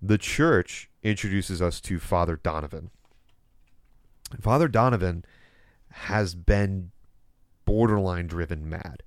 The 0.00 0.16
church 0.16 0.88
introduces 1.02 1.60
us 1.60 1.80
to 1.80 1.98
Father 1.98 2.36
Donovan. 2.36 2.90
Father 4.40 4.68
Donovan 4.68 5.24
has 5.90 6.36
been 6.36 6.92
borderline 7.64 8.28
driven 8.28 8.68
mad. 8.68 9.02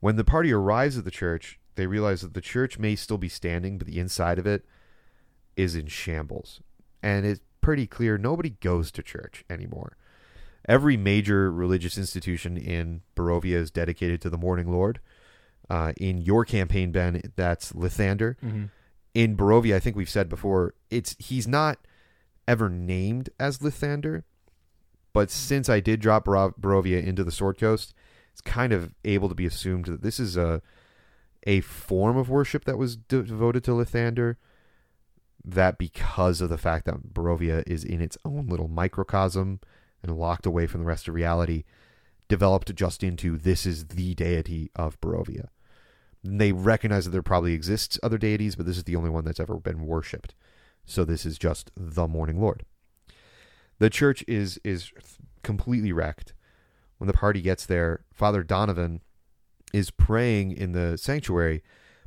When 0.00 0.16
the 0.16 0.24
party 0.24 0.52
arrives 0.52 0.98
at 0.98 1.04
the 1.04 1.12
church, 1.12 1.60
they 1.76 1.86
realize 1.86 2.22
that 2.22 2.34
the 2.34 2.40
church 2.40 2.76
may 2.76 2.96
still 2.96 3.18
be 3.18 3.28
standing, 3.28 3.78
but 3.78 3.86
the 3.86 4.00
inside 4.00 4.40
of 4.40 4.48
it 4.48 4.66
is 5.56 5.76
in 5.76 5.86
shambles. 5.86 6.60
And 7.04 7.24
it's 7.24 7.40
pretty 7.60 7.86
clear 7.86 8.18
nobody 8.18 8.50
goes 8.50 8.90
to 8.90 9.02
church 9.04 9.44
anymore. 9.48 9.96
Every 10.66 10.96
major 10.96 11.50
religious 11.50 11.96
institution 11.96 12.56
in 12.56 13.02
Barovia 13.14 13.54
is 13.54 13.70
dedicated 13.70 14.20
to 14.22 14.30
the 14.30 14.38
Morning 14.38 14.70
Lord. 14.70 15.00
Uh, 15.70 15.92
in 15.96 16.18
your 16.18 16.44
campaign, 16.44 16.92
Ben, 16.92 17.22
that's 17.36 17.72
Lathander. 17.72 18.36
Mm-hmm. 18.38 18.64
In 19.14 19.36
Barovia, 19.36 19.76
I 19.76 19.80
think 19.80 19.96
we've 19.96 20.10
said 20.10 20.28
before, 20.28 20.74
it's 20.90 21.16
he's 21.18 21.48
not 21.48 21.78
ever 22.46 22.68
named 22.68 23.30
as 23.40 23.58
Lathander, 23.58 24.24
but 25.12 25.30
since 25.30 25.68
I 25.68 25.80
did 25.80 26.00
drop 26.00 26.26
Barovia 26.26 27.02
into 27.02 27.24
the 27.24 27.32
Sword 27.32 27.58
Coast, 27.58 27.94
it's 28.32 28.40
kind 28.40 28.72
of 28.72 28.94
able 29.04 29.28
to 29.28 29.34
be 29.34 29.46
assumed 29.46 29.86
that 29.86 30.02
this 30.02 30.20
is 30.20 30.36
a 30.36 30.62
a 31.46 31.60
form 31.60 32.16
of 32.16 32.28
worship 32.28 32.64
that 32.64 32.76
was 32.76 32.96
de- 32.96 33.22
devoted 33.22 33.64
to 33.64 33.70
Lathander. 33.70 34.36
That 35.44 35.78
because 35.78 36.40
of 36.40 36.50
the 36.50 36.58
fact 36.58 36.86
that 36.86 37.14
Barovia 37.14 37.62
is 37.66 37.84
in 37.84 38.02
its 38.02 38.18
own 38.24 38.48
little 38.48 38.68
microcosm 38.68 39.60
and 40.02 40.18
locked 40.18 40.46
away 40.46 40.66
from 40.66 40.80
the 40.80 40.86
rest 40.86 41.08
of 41.08 41.14
reality, 41.14 41.64
developed 42.28 42.74
just 42.74 43.02
into 43.02 43.36
this 43.36 43.66
is 43.66 43.86
the 43.88 44.14
deity 44.14 44.70
of 44.74 45.00
Barovia. 45.00 45.48
They 46.24 46.52
recognize 46.52 47.04
that 47.04 47.10
there 47.10 47.22
probably 47.22 47.52
exists 47.52 47.98
other 48.02 48.18
deities, 48.18 48.56
but 48.56 48.66
this 48.66 48.76
is 48.76 48.84
the 48.84 48.96
only 48.96 49.10
one 49.10 49.24
that's 49.24 49.40
ever 49.40 49.56
been 49.56 49.86
worshipped. 49.86 50.34
So 50.84 51.04
this 51.04 51.24
is 51.24 51.38
just 51.38 51.70
the 51.76 52.08
Morning 52.08 52.40
Lord. 52.40 52.64
The 53.78 53.90
church 53.90 54.24
is 54.26 54.58
is 54.64 54.92
completely 55.42 55.92
wrecked. 55.92 56.32
When 56.98 57.06
the 57.06 57.12
party 57.12 57.42
gets 57.42 57.66
there, 57.66 58.04
Father 58.12 58.42
Donovan 58.42 59.02
is 59.72 59.90
praying 59.90 60.52
in 60.52 60.72
the 60.72 60.96
sanctuary, 60.96 61.62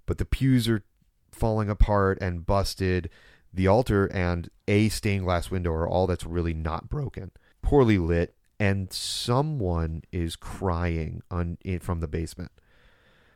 but 0.05 0.17
the 0.17 0.25
pews 0.25 0.67
are 0.67 0.83
falling 1.31 1.69
apart 1.69 2.17
and 2.21 2.45
busted. 2.45 3.09
The 3.53 3.67
altar 3.67 4.07
and 4.07 4.49
a 4.67 4.89
stained 4.89 5.25
glass 5.25 5.51
window 5.51 5.71
are 5.71 5.87
all 5.87 6.07
that's 6.07 6.25
really 6.25 6.53
not 6.53 6.89
broken. 6.89 7.31
Poorly 7.69 7.99
lit, 7.99 8.33
and 8.59 8.91
someone 8.91 10.01
is 10.11 10.35
crying 10.35 11.21
on 11.29 11.59
in, 11.63 11.77
from 11.79 11.99
the 11.99 12.07
basement. 12.07 12.51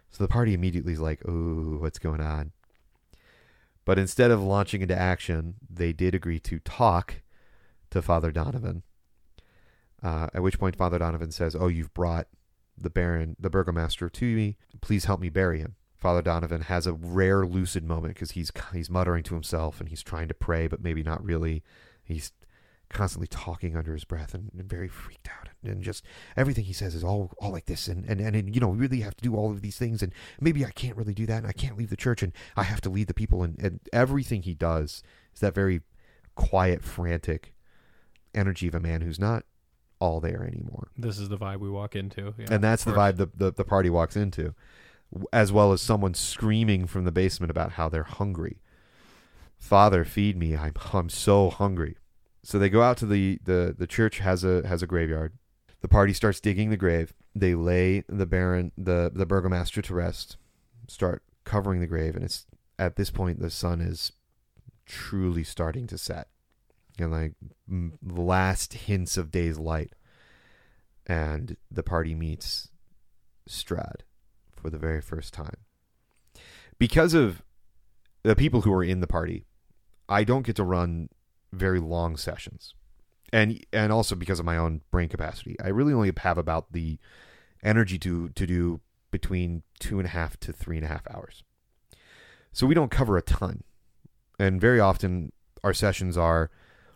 So 0.09 0.23
the 0.23 0.27
party 0.27 0.55
immediately 0.55 0.93
is 0.93 0.99
like, 0.99 1.21
"Oh, 1.27 1.77
what's 1.79 1.99
going 1.99 2.19
on?" 2.19 2.51
But 3.85 3.99
instead 3.99 4.31
of 4.31 4.41
launching 4.41 4.81
into 4.81 4.97
action, 4.97 5.57
they 5.69 5.93
did 5.93 6.15
agree 6.15 6.39
to 6.39 6.57
talk 6.57 7.21
to 7.91 8.01
Father 8.01 8.31
Donovan. 8.31 8.81
Uh, 10.01 10.29
at 10.33 10.41
which 10.41 10.57
point, 10.57 10.75
Father 10.75 10.97
Donovan 10.97 11.29
says, 11.29 11.55
"Oh, 11.55 11.67
you've 11.67 11.93
brought 11.93 12.27
the 12.75 12.89
Baron, 12.89 13.35
the 13.39 13.51
Burgomaster, 13.51 14.09
to 14.11 14.25
me. 14.35 14.57
Please 14.81 15.05
help 15.05 15.19
me 15.19 15.29
bury 15.29 15.59
him." 15.59 15.75
Father 15.95 16.23
Donovan 16.23 16.61
has 16.61 16.87
a 16.87 16.93
rare 16.93 17.45
lucid 17.45 17.83
moment 17.83 18.15
because 18.15 18.31
he's 18.31 18.51
he's 18.73 18.89
muttering 18.89 19.21
to 19.25 19.35
himself 19.35 19.79
and 19.79 19.89
he's 19.89 20.01
trying 20.01 20.27
to 20.27 20.33
pray, 20.33 20.65
but 20.65 20.81
maybe 20.81 21.03
not 21.03 21.23
really. 21.23 21.61
He's 22.03 22.31
constantly 22.89 23.27
talking 23.27 23.75
under 23.75 23.93
his 23.93 24.03
breath 24.03 24.33
and, 24.33 24.51
and 24.57 24.69
very 24.69 24.87
freaked 24.87 25.27
out. 25.27 25.49
And 25.63 25.81
just 25.81 26.03
everything 26.35 26.65
he 26.65 26.73
says 26.73 26.93
is 26.95 27.03
all 27.03 27.31
all 27.39 27.51
like 27.51 27.65
this. 27.65 27.87
And, 27.87 28.05
and 28.05 28.19
and 28.19 28.35
and 28.35 28.53
you 28.53 28.61
know 28.61 28.69
we 28.69 28.77
really 28.77 29.01
have 29.01 29.15
to 29.17 29.23
do 29.23 29.35
all 29.35 29.51
of 29.51 29.61
these 29.61 29.77
things. 29.77 30.01
And 30.01 30.13
maybe 30.39 30.65
I 30.65 30.71
can't 30.71 30.97
really 30.97 31.13
do 31.13 31.25
that 31.25 31.37
and 31.37 31.47
I 31.47 31.53
can't 31.53 31.77
leave 31.77 31.89
the 31.89 31.95
church 31.95 32.21
and 32.21 32.33
I 32.55 32.63
have 32.63 32.81
to 32.81 32.89
lead 32.89 33.07
the 33.07 33.13
people. 33.13 33.43
And, 33.43 33.59
and 33.59 33.79
everything 33.91 34.43
he 34.43 34.53
does 34.53 35.03
is 35.33 35.39
that 35.39 35.55
very 35.55 35.81
quiet 36.35 36.83
frantic 36.83 37.53
energy 38.35 38.67
of 38.67 38.75
a 38.75 38.79
man 38.79 39.01
who's 39.01 39.19
not 39.19 39.45
all 39.99 40.19
there 40.19 40.43
anymore. 40.43 40.89
This 40.97 41.17
is 41.17 41.29
the 41.29 41.37
vibe 41.37 41.59
we 41.59 41.69
walk 41.69 41.95
into. 41.95 42.33
Yeah, 42.37 42.47
and 42.51 42.63
that's 42.63 42.83
the 42.83 42.91
vibe 42.91 43.17
the, 43.17 43.29
the, 43.33 43.51
the 43.51 43.63
party 43.63 43.89
walks 43.89 44.15
into 44.15 44.53
as 45.31 45.51
well 45.51 45.71
as 45.71 45.81
someone 45.81 46.13
screaming 46.13 46.87
from 46.87 47.05
the 47.05 47.11
basement 47.11 47.51
about 47.51 47.73
how 47.73 47.87
they're 47.87 48.03
hungry. 48.03 48.61
Father 49.57 50.03
feed 50.03 50.35
me. 50.35 50.57
I'm, 50.57 50.73
I'm 50.91 51.09
so 51.09 51.49
hungry 51.49 51.97
so 52.43 52.59
they 52.59 52.69
go 52.69 52.81
out 52.81 52.97
to 52.97 53.05
the, 53.05 53.39
the, 53.43 53.73
the 53.77 53.87
church 53.87 54.19
has 54.19 54.43
a 54.43 54.67
has 54.67 54.83
a 54.83 54.87
graveyard. 54.87 55.33
The 55.81 55.87
party 55.87 56.13
starts 56.13 56.39
digging 56.39 56.69
the 56.69 56.77
grave. 56.77 57.13
They 57.35 57.55
lay 57.55 58.03
the 58.07 58.25
baron 58.25 58.71
the, 58.77 59.11
the 59.13 59.25
burgomaster 59.25 59.81
to 59.81 59.93
rest 59.93 60.37
start 60.87 61.23
covering 61.45 61.79
the 61.79 61.87
grave 61.87 62.15
and 62.15 62.25
it's 62.25 62.45
at 62.77 62.97
this 62.97 63.09
point 63.09 63.39
the 63.39 63.49
sun 63.49 63.79
is 63.79 64.11
truly 64.85 65.43
starting 65.43 65.87
to 65.87 65.97
set. 65.97 66.27
And 66.99 67.11
like 67.11 67.33
the 67.67 68.21
last 68.21 68.73
hints 68.73 69.17
of 69.17 69.31
day's 69.31 69.57
light. 69.57 69.93
And 71.05 71.57
the 71.69 71.83
party 71.83 72.15
meets 72.15 72.69
Strahd 73.49 74.01
for 74.55 74.69
the 74.69 74.77
very 74.77 75.01
first 75.01 75.33
time. 75.33 75.57
Because 76.79 77.13
of 77.13 77.41
the 78.23 78.35
people 78.35 78.61
who 78.61 78.73
are 78.73 78.83
in 78.83 79.01
the 79.01 79.07
party, 79.07 79.45
I 80.07 80.23
don't 80.23 80.45
get 80.45 80.55
to 80.57 80.63
run 80.63 81.09
very 81.53 81.79
long 81.79 82.17
sessions. 82.17 82.73
And 83.31 83.63
and 83.71 83.91
also 83.91 84.15
because 84.15 84.39
of 84.39 84.45
my 84.45 84.57
own 84.57 84.81
brain 84.91 85.09
capacity. 85.09 85.55
I 85.63 85.69
really 85.69 85.93
only 85.93 86.11
have 86.15 86.37
about 86.37 86.71
the 86.71 86.99
energy 87.63 87.97
to 87.99 88.29
to 88.29 88.45
do 88.45 88.81
between 89.11 89.63
two 89.79 89.99
and 89.99 90.07
a 90.07 90.11
half 90.11 90.39
to 90.41 90.53
three 90.53 90.77
and 90.77 90.85
a 90.85 90.89
half 90.89 91.07
hours. 91.09 91.43
So 92.51 92.67
we 92.67 92.75
don't 92.75 92.91
cover 92.91 93.17
a 93.17 93.21
ton. 93.21 93.63
And 94.39 94.61
very 94.61 94.79
often 94.79 95.31
our 95.63 95.73
sessions 95.73 96.17
are 96.17 96.51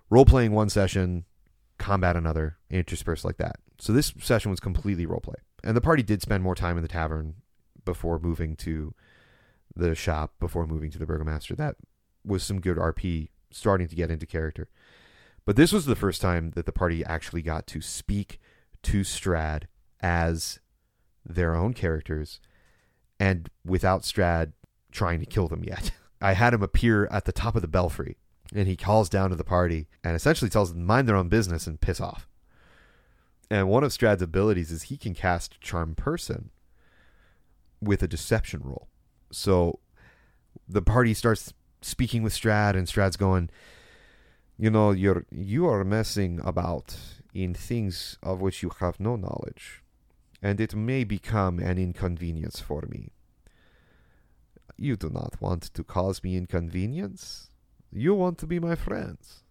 role 0.09 0.25
playing 0.25 0.51
one 0.51 0.69
session, 0.69 1.25
combat 1.77 2.15
another, 2.15 2.57
interspersed 2.69 3.25
like 3.25 3.37
that. 3.37 3.57
So 3.79 3.93
this 3.93 4.13
session 4.19 4.51
was 4.51 4.59
completely 4.59 5.05
role 5.05 5.21
play. 5.21 5.35
And 5.63 5.75
the 5.75 5.81
party 5.81 6.03
did 6.03 6.21
spend 6.21 6.43
more 6.43 6.55
time 6.55 6.77
in 6.77 6.83
the 6.83 6.89
tavern 6.89 7.35
before 7.85 8.19
moving 8.19 8.55
to 8.57 8.93
the 9.75 9.95
shop, 9.95 10.33
before 10.39 10.67
moving 10.67 10.91
to 10.91 10.99
the 10.99 11.05
Burgomaster. 11.05 11.55
That 11.55 11.75
was 12.25 12.43
some 12.43 12.61
good 12.61 12.77
RP 12.77 13.29
starting 13.51 13.87
to 13.87 13.95
get 13.95 14.11
into 14.11 14.25
character. 14.25 14.69
But 15.45 15.55
this 15.55 15.71
was 15.71 15.85
the 15.85 15.95
first 15.95 16.21
time 16.21 16.51
that 16.51 16.65
the 16.65 16.71
party 16.71 17.05
actually 17.05 17.41
got 17.41 17.67
to 17.67 17.81
speak 17.81 18.39
to 18.83 19.01
Strahd 19.01 19.63
as 20.01 20.59
their 21.25 21.55
own 21.55 21.73
characters 21.73 22.39
and 23.19 23.49
without 23.65 24.03
Strahd 24.03 24.53
trying 24.91 25.19
to 25.19 25.25
kill 25.25 25.47
them 25.47 25.63
yet. 25.63 25.91
I 26.21 26.33
had 26.33 26.53
him 26.53 26.63
appear 26.63 27.07
at 27.11 27.25
the 27.25 27.31
top 27.31 27.55
of 27.55 27.61
the 27.61 27.67
belfry 27.67 28.17
and 28.53 28.67
he 28.67 28.75
calls 28.75 29.09
down 29.09 29.29
to 29.29 29.35
the 29.35 29.43
party 29.43 29.87
and 30.03 30.15
essentially 30.15 30.49
tells 30.49 30.73
them 30.73 30.85
mind 30.85 31.07
their 31.07 31.15
own 31.15 31.29
business 31.29 31.67
and 31.67 31.79
piss 31.79 32.01
off. 32.01 32.27
And 33.49 33.69
one 33.69 33.83
of 33.83 33.91
Strahd's 33.91 34.21
abilities 34.21 34.71
is 34.71 34.83
he 34.83 34.97
can 34.97 35.13
cast 35.13 35.61
charm 35.61 35.95
person 35.95 36.49
with 37.81 38.03
a 38.03 38.07
deception 38.07 38.61
roll. 38.63 38.89
So 39.31 39.79
the 40.67 40.81
party 40.81 41.13
starts 41.13 41.53
speaking 41.87 42.21
with 42.21 42.33
Strahd 42.33 42.75
and 42.75 42.87
Strahd's 42.87 43.17
going, 43.17 43.49
you 44.57 44.69
know, 44.69 44.91
you're 44.91 45.25
you 45.31 45.67
are 45.67 45.83
messing 45.83 46.41
about 46.43 46.97
in 47.33 47.53
things 47.53 48.17
of 48.21 48.41
which 48.41 48.61
you 48.63 48.71
have 48.79 48.99
no 48.99 49.15
knowledge, 49.15 49.83
and 50.41 50.59
it 50.59 50.75
may 50.75 51.03
become 51.03 51.59
an 51.59 51.77
inconvenience 51.77 52.59
for 52.59 52.83
me. 52.89 53.11
You 54.75 54.95
do 54.95 55.09
not 55.09 55.41
want 55.41 55.63
to 55.73 55.83
cause 55.83 56.23
me 56.23 56.37
inconvenience. 56.37 57.49
You 57.91 58.13
want 58.13 58.37
to 58.39 58.47
be 58.47 58.59
my 58.59 58.75
friends. 58.75 59.43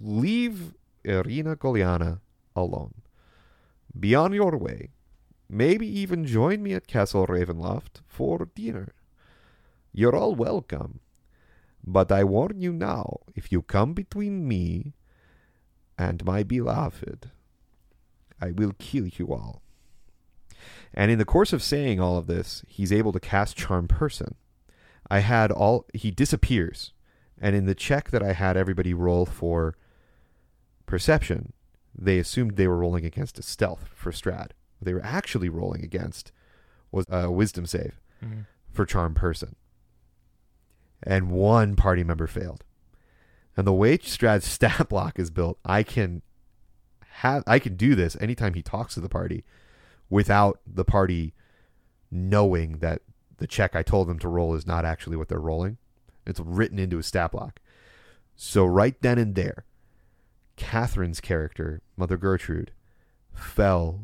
Leave 0.00 0.74
Irina 1.04 1.56
Kolyana 1.56 2.20
alone. 2.56 2.94
Be 3.98 4.14
on 4.14 4.32
your 4.32 4.56
way. 4.56 4.90
Maybe 5.48 5.86
even 5.86 6.24
join 6.24 6.62
me 6.62 6.74
at 6.74 6.86
Castle 6.86 7.26
Ravenloft 7.26 8.02
for 8.06 8.48
dinner. 8.54 8.94
You're 9.92 10.14
all 10.16 10.34
welcome. 10.34 11.00
But 11.84 12.12
I 12.12 12.24
warn 12.24 12.60
you 12.60 12.72
now, 12.72 13.20
if 13.34 13.50
you 13.50 13.62
come 13.62 13.94
between 13.94 14.46
me 14.46 14.92
and 15.98 16.24
my 16.24 16.42
beloved, 16.42 17.30
I 18.40 18.50
will 18.52 18.72
kill 18.78 19.06
you 19.06 19.32
all. 19.32 19.62
And 20.92 21.10
in 21.10 21.18
the 21.18 21.24
course 21.24 21.52
of 21.52 21.62
saying 21.62 22.00
all 22.00 22.18
of 22.18 22.26
this, 22.26 22.62
he's 22.68 22.92
able 22.92 23.12
to 23.12 23.20
cast 23.20 23.56
Charm 23.56 23.88
Person. 23.88 24.34
I 25.10 25.20
had 25.20 25.50
all 25.50 25.86
he 25.94 26.10
disappears, 26.10 26.92
and 27.40 27.56
in 27.56 27.64
the 27.64 27.74
check 27.74 28.10
that 28.10 28.22
I 28.22 28.32
had 28.34 28.56
everybody 28.56 28.92
roll 28.94 29.24
for 29.26 29.74
perception, 30.86 31.52
they 31.96 32.18
assumed 32.18 32.56
they 32.56 32.68
were 32.68 32.76
rolling 32.78 33.04
against 33.04 33.38
a 33.38 33.42
stealth 33.42 33.88
for 33.94 34.12
Strahd. 34.12 34.50
What 34.78 34.82
they 34.84 34.94
were 34.94 35.04
actually 35.04 35.48
rolling 35.48 35.82
against 35.82 36.30
was 36.92 37.06
a 37.08 37.30
wisdom 37.30 37.66
save 37.66 38.00
Mhm. 38.22 38.46
for 38.70 38.84
Charm 38.86 39.14
Person. 39.14 39.56
And 41.02 41.30
one 41.30 41.76
party 41.76 42.04
member 42.04 42.26
failed. 42.26 42.64
And 43.56 43.66
the 43.66 43.72
way 43.72 43.98
Strahd's 43.98 44.44
stat 44.50 44.88
block 44.88 45.18
is 45.18 45.30
built, 45.30 45.58
I 45.64 45.82
can 45.82 46.22
have 47.20 47.42
I 47.46 47.58
can 47.58 47.76
do 47.76 47.94
this 47.94 48.16
anytime 48.20 48.54
he 48.54 48.62
talks 48.62 48.94
to 48.94 49.00
the 49.00 49.08
party 49.08 49.44
without 50.08 50.60
the 50.66 50.84
party 50.84 51.34
knowing 52.10 52.78
that 52.78 53.02
the 53.38 53.46
check 53.46 53.76
I 53.76 53.82
told 53.82 54.08
them 54.08 54.18
to 54.20 54.28
roll 54.28 54.54
is 54.54 54.66
not 54.66 54.84
actually 54.84 55.16
what 55.16 55.28
they're 55.28 55.38
rolling. 55.38 55.78
It's 56.26 56.40
written 56.40 56.78
into 56.78 56.98
a 56.98 57.02
stat 57.02 57.32
block. 57.32 57.60
So 58.36 58.64
right 58.64 58.94
then 59.00 59.18
and 59.18 59.34
there, 59.34 59.64
Catherine's 60.56 61.20
character, 61.20 61.82
Mother 61.96 62.16
Gertrude, 62.16 62.72
fell 63.34 64.02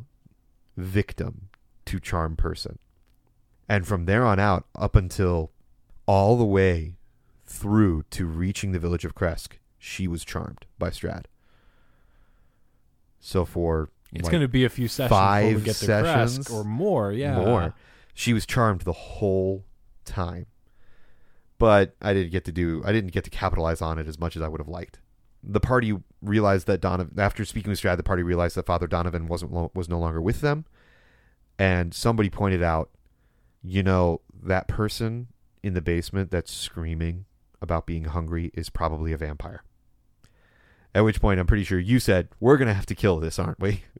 victim 0.76 1.48
to 1.86 2.00
Charm 2.00 2.36
Person. 2.36 2.78
And 3.68 3.86
from 3.86 4.04
there 4.04 4.24
on 4.24 4.38
out, 4.38 4.66
up 4.74 4.94
until 4.94 5.52
all 6.06 6.36
the 6.36 6.44
way 6.44 6.96
through 7.44 8.04
to 8.10 8.26
reaching 8.26 8.72
the 8.72 8.78
village 8.78 9.04
of 9.04 9.14
Krezk, 9.14 9.58
she 9.78 10.08
was 10.08 10.24
charmed 10.24 10.66
by 10.78 10.90
Strahd. 10.90 11.24
So 13.20 13.44
for 13.44 13.90
It's 14.12 14.24
like, 14.24 14.30
going 14.30 14.42
to 14.42 14.48
be 14.48 14.64
a 14.64 14.68
few 14.68 14.88
sessions 14.88 15.10
five 15.10 15.64
get 15.64 15.76
to 15.76 15.84
sessions 15.84 16.46
Krezk 16.46 16.52
or 16.54 16.64
more. 16.64 17.12
Yeah, 17.12 17.38
more. 17.38 17.74
She 18.14 18.32
was 18.32 18.46
charmed 18.46 18.82
the 18.82 18.92
whole 18.92 19.64
time. 20.04 20.46
But 21.58 21.96
I 22.02 22.12
didn't 22.12 22.32
get 22.32 22.44
to 22.44 22.52
do 22.52 22.82
I 22.84 22.92
didn't 22.92 23.12
get 23.12 23.24
to 23.24 23.30
capitalize 23.30 23.80
on 23.80 23.98
it 23.98 24.06
as 24.06 24.18
much 24.18 24.36
as 24.36 24.42
I 24.42 24.48
would 24.48 24.60
have 24.60 24.68
liked. 24.68 25.00
The 25.42 25.60
party 25.60 25.96
realized 26.22 26.66
that 26.66 26.80
Donovan 26.80 27.18
after 27.18 27.44
speaking 27.44 27.70
with 27.70 27.80
Strahd, 27.80 27.96
the 27.96 28.02
party 28.02 28.22
realized 28.22 28.56
that 28.56 28.66
Father 28.66 28.86
Donovan 28.86 29.26
wasn't 29.26 29.52
lo- 29.52 29.70
was 29.74 29.88
no 29.88 29.98
longer 29.98 30.20
with 30.20 30.40
them. 30.40 30.66
And 31.58 31.94
somebody 31.94 32.28
pointed 32.28 32.62
out, 32.62 32.90
you 33.62 33.82
know, 33.82 34.20
that 34.42 34.68
person 34.68 35.28
in 35.66 35.74
the 35.74 35.82
basement 35.82 36.30
that's 36.30 36.52
screaming 36.52 37.24
about 37.60 37.86
being 37.86 38.04
hungry 38.04 38.50
is 38.54 38.70
probably 38.70 39.12
a 39.12 39.16
vampire. 39.16 39.62
At 40.94 41.04
which 41.04 41.20
point 41.20 41.40
I'm 41.40 41.46
pretty 41.46 41.64
sure 41.64 41.78
you 41.78 41.98
said, 41.98 42.28
We're 42.40 42.56
gonna 42.56 42.74
have 42.74 42.86
to 42.86 42.94
kill 42.94 43.18
this, 43.18 43.38
aren't 43.38 43.60
we? 43.60 43.82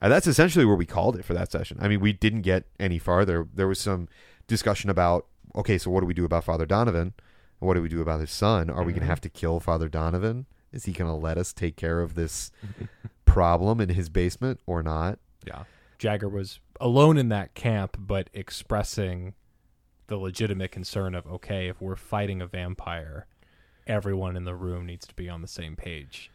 And 0.00 0.12
that's 0.12 0.26
essentially 0.26 0.66
where 0.66 0.76
we 0.76 0.84
called 0.84 1.16
it 1.16 1.24
for 1.24 1.32
that 1.32 1.50
session. 1.50 1.78
I 1.80 1.88
mean, 1.88 1.98
we 1.98 2.12
didn't 2.12 2.42
get 2.42 2.64
any 2.78 2.98
farther. 2.98 3.48
There 3.54 3.68
was 3.68 3.80
some 3.80 4.06
discussion 4.46 4.90
about, 4.90 5.24
okay, 5.56 5.78
so 5.78 5.90
what 5.90 6.00
do 6.00 6.06
we 6.06 6.12
do 6.12 6.26
about 6.26 6.44
Father 6.44 6.66
Donovan? 6.66 7.14
What 7.58 7.72
do 7.72 7.80
we 7.80 7.88
do 7.88 8.02
about 8.02 8.20
his 8.20 8.30
son? 8.30 8.68
Are 8.68 8.82
we 8.82 8.92
going 8.92 8.96
to 8.96 9.00
mm-hmm. 9.00 9.08
have 9.08 9.22
to 9.22 9.30
kill 9.30 9.60
Father 9.60 9.88
Donovan? 9.88 10.44
Is 10.72 10.84
he 10.84 10.92
going 10.92 11.10
to 11.10 11.16
let 11.16 11.38
us 11.38 11.54
take 11.54 11.76
care 11.76 12.02
of 12.02 12.16
this 12.16 12.50
problem 13.24 13.80
in 13.80 13.88
his 13.88 14.10
basement 14.10 14.60
or 14.66 14.82
not? 14.82 15.20
Yeah. 15.46 15.62
Jagger 15.98 16.28
was 16.28 16.60
alone 16.80 17.16
in 17.16 17.30
that 17.30 17.54
camp, 17.54 17.96
but 17.98 18.28
expressing 18.34 19.32
the 20.06 20.16
legitimate 20.16 20.70
concern 20.70 21.14
of 21.14 21.26
okay, 21.26 21.68
if 21.68 21.80
we're 21.80 21.96
fighting 21.96 22.40
a 22.40 22.46
vampire, 22.46 23.26
everyone 23.86 24.36
in 24.36 24.44
the 24.44 24.54
room 24.54 24.86
needs 24.86 25.06
to 25.06 25.14
be 25.14 25.28
on 25.28 25.42
the 25.42 25.48
same 25.48 25.76
page. 25.76 26.30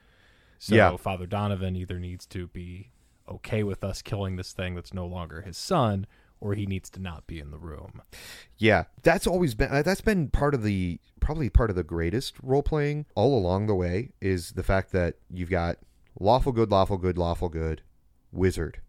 So 0.58 0.76
Yeah. 0.76 0.98
Father 0.98 1.26
Donovan 1.26 1.76
either 1.76 2.00
needs 2.00 2.26
to 2.28 2.48
be 2.48 2.92
okay 3.28 3.64
with 3.64 3.84
us 3.84 4.02
killing 4.02 4.36
this 4.36 4.54
thing 4.54 4.76
that's 4.76 4.94
no 4.94 5.06
longer 5.06 5.42
his 5.42 5.58
son, 5.58 6.08
or 6.42 6.54
he 6.54 6.66
needs 6.66 6.90
to 6.90 7.00
not 7.00 7.28
be 7.28 7.40
in 7.40 7.52
the 7.52 7.58
room. 7.58 8.02
Yeah, 8.58 8.86
that's 9.04 9.28
always 9.28 9.56
been 9.56 9.70
uh, 9.72 9.82
that's 9.82 10.02
been 10.02 10.30
part 10.30 10.54
of 10.54 10.64
the 10.64 11.00
probably 11.20 11.50
part 11.50 11.70
of 11.70 11.76
the 11.76 11.84
greatest 11.84 12.36
role 12.42 12.64
playing 12.64 13.06
all 13.16 13.38
along 13.38 13.68
the 13.68 13.76
way 13.76 14.12
is 14.22 14.54
the 14.54 14.64
fact 14.64 14.92
that 14.92 15.16
you've 15.30 15.50
got 15.50 15.78
lawful 16.20 16.52
good, 16.52 16.72
lawful 16.72 16.98
good, 16.98 17.18
lawful 17.18 17.50
good, 17.50 17.82
wizard, 18.32 18.80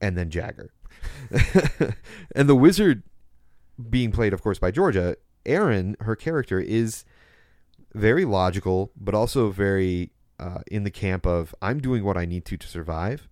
and 0.00 0.16
then 0.16 0.30
Jagger. 0.30 0.72
and 2.34 2.48
the 2.48 2.56
wizard 2.56 3.02
being 3.90 4.10
played, 4.12 4.32
of 4.32 4.42
course, 4.42 4.58
by 4.58 4.70
Georgia, 4.70 5.16
Erin, 5.46 5.96
her 6.00 6.16
character, 6.16 6.60
is 6.60 7.04
very 7.94 8.24
logical, 8.24 8.92
but 8.96 9.14
also 9.14 9.50
very 9.50 10.10
uh, 10.38 10.60
in 10.70 10.84
the 10.84 10.90
camp 10.90 11.26
of 11.26 11.54
I'm 11.60 11.80
doing 11.80 12.04
what 12.04 12.16
I 12.16 12.24
need 12.24 12.44
to 12.46 12.56
to 12.56 12.66
survive. 12.66 13.28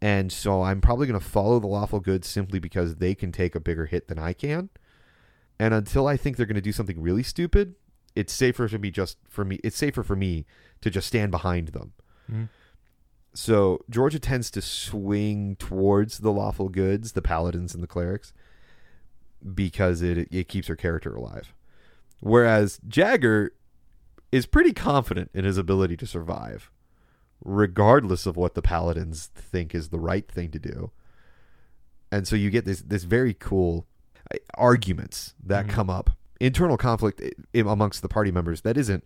And 0.00 0.32
so 0.32 0.62
I'm 0.62 0.80
probably 0.80 1.06
going 1.06 1.18
to 1.18 1.24
follow 1.24 1.60
the 1.60 1.68
lawful 1.68 2.00
good 2.00 2.24
simply 2.24 2.58
because 2.58 2.96
they 2.96 3.14
can 3.14 3.30
take 3.30 3.54
a 3.54 3.60
bigger 3.60 3.86
hit 3.86 4.08
than 4.08 4.18
I 4.18 4.32
can. 4.32 4.70
And 5.60 5.72
until 5.72 6.08
I 6.08 6.16
think 6.16 6.36
they're 6.36 6.46
going 6.46 6.56
to 6.56 6.60
do 6.60 6.72
something 6.72 7.00
really 7.00 7.22
stupid, 7.22 7.76
it's 8.16 8.32
safer 8.32 8.68
to 8.68 8.78
be 8.78 8.90
just 8.90 9.16
for 9.28 9.44
me. 9.44 9.60
It's 9.62 9.76
safer 9.76 10.02
for 10.02 10.16
me 10.16 10.44
to 10.80 10.90
just 10.90 11.06
stand 11.06 11.30
behind 11.30 11.68
them. 11.68 11.92
Mhm. 12.30 12.48
So 13.34 13.84
Georgia 13.88 14.18
tends 14.18 14.50
to 14.50 14.60
swing 14.60 15.56
towards 15.56 16.18
the 16.18 16.32
lawful 16.32 16.68
goods, 16.68 17.12
the 17.12 17.22
paladins 17.22 17.72
and 17.72 17.82
the 17.82 17.86
clerics, 17.86 18.32
because 19.54 20.02
it 20.02 20.28
it 20.30 20.48
keeps 20.48 20.68
her 20.68 20.76
character 20.76 21.14
alive. 21.14 21.54
Whereas 22.20 22.80
Jagger 22.86 23.52
is 24.30 24.46
pretty 24.46 24.72
confident 24.72 25.30
in 25.34 25.44
his 25.44 25.58
ability 25.58 25.96
to 25.98 26.06
survive, 26.06 26.70
regardless 27.44 28.26
of 28.26 28.36
what 28.36 28.54
the 28.54 28.62
paladins 28.62 29.26
think 29.34 29.74
is 29.74 29.88
the 29.88 29.98
right 29.98 30.30
thing 30.30 30.50
to 30.52 30.58
do. 30.58 30.90
And 32.10 32.26
so 32.28 32.36
you 32.36 32.50
get 32.50 32.64
this 32.64 32.82
this 32.82 33.04
very 33.04 33.34
cool 33.34 33.86
uh, 34.32 34.36
arguments 34.54 35.34
that 35.42 35.66
Mhm. 35.66 35.70
come 35.70 35.90
up, 35.90 36.10
internal 36.40 36.76
conflict 36.76 37.20
amongst 37.54 38.02
the 38.02 38.08
party 38.08 38.30
members 38.30 38.60
that 38.62 38.76
isn't 38.76 39.04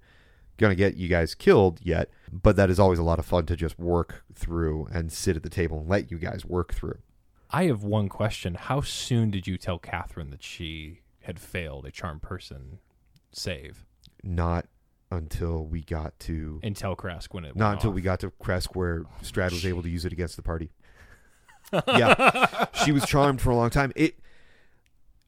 going 0.58 0.70
to 0.70 0.76
get 0.76 0.96
you 0.96 1.06
guys 1.08 1.34
killed 1.34 1.80
yet, 1.82 2.10
but 2.32 2.56
that 2.56 2.70
is 2.70 2.78
always 2.78 2.98
a 2.98 3.02
lot 3.02 3.18
of 3.18 3.26
fun 3.26 3.44
to 3.46 3.54
just 3.56 3.78
work 3.78 4.24
through 4.34 4.86
and 4.90 5.12
sit 5.12 5.36
at 5.36 5.42
the 5.42 5.50
table 5.50 5.80
and 5.80 5.88
let 5.88 6.10
you 6.10 6.18
guys 6.18 6.44
work 6.46 6.72
through. 6.74 6.98
I 7.50 7.64
have 7.64 7.82
one 7.82 8.08
question. 8.08 8.54
How 8.54 8.80
soon 8.80 9.30
did 9.30 9.46
you 9.46 9.56
tell 9.56 9.78
Catherine 9.78 10.30
that 10.30 10.42
she 10.42 11.00
had 11.22 11.38
failed 11.38 11.86
a 11.86 11.90
charm 11.90 12.20
person 12.20 12.78
save? 13.32 13.84
Not 14.22 14.66
until 15.10 15.64
we 15.64 15.82
got 15.82 16.18
to 16.20 16.58
And 16.64 16.74
tell 16.76 16.96
Krezk 16.96 17.32
when 17.32 17.44
it 17.44 17.54
not 17.54 17.74
until 17.74 17.90
off. 17.90 17.94
we 17.94 18.02
got 18.02 18.20
to 18.20 18.30
Krezk 18.42 18.74
where 18.74 19.04
Strahd 19.22 19.52
was 19.52 19.64
able 19.64 19.82
to 19.82 19.88
use 19.88 20.04
it 20.04 20.12
against 20.12 20.36
the 20.36 20.42
party. 20.42 20.70
yeah, 21.88 22.66
she 22.84 22.92
was 22.92 23.04
charmed 23.06 23.40
for 23.40 23.50
a 23.50 23.56
long 23.56 23.70
time. 23.70 23.92
It. 23.96 24.18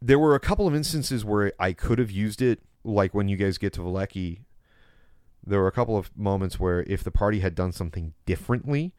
There 0.00 0.18
were 0.18 0.34
a 0.34 0.40
couple 0.40 0.66
of 0.68 0.74
instances 0.74 1.24
where 1.24 1.52
I 1.58 1.72
could 1.72 1.98
have 1.98 2.10
used 2.10 2.40
it, 2.42 2.60
like 2.84 3.14
when 3.14 3.28
you 3.28 3.36
guys 3.36 3.58
get 3.58 3.72
to 3.74 3.80
Vallaki. 3.80 4.40
There 5.44 5.60
were 5.60 5.66
a 5.68 5.72
couple 5.72 5.96
of 5.96 6.16
moments 6.16 6.60
where 6.60 6.82
if 6.82 7.02
the 7.02 7.10
party 7.10 7.40
had 7.40 7.54
done 7.54 7.72
something 7.72 8.14
differently, 8.26 8.92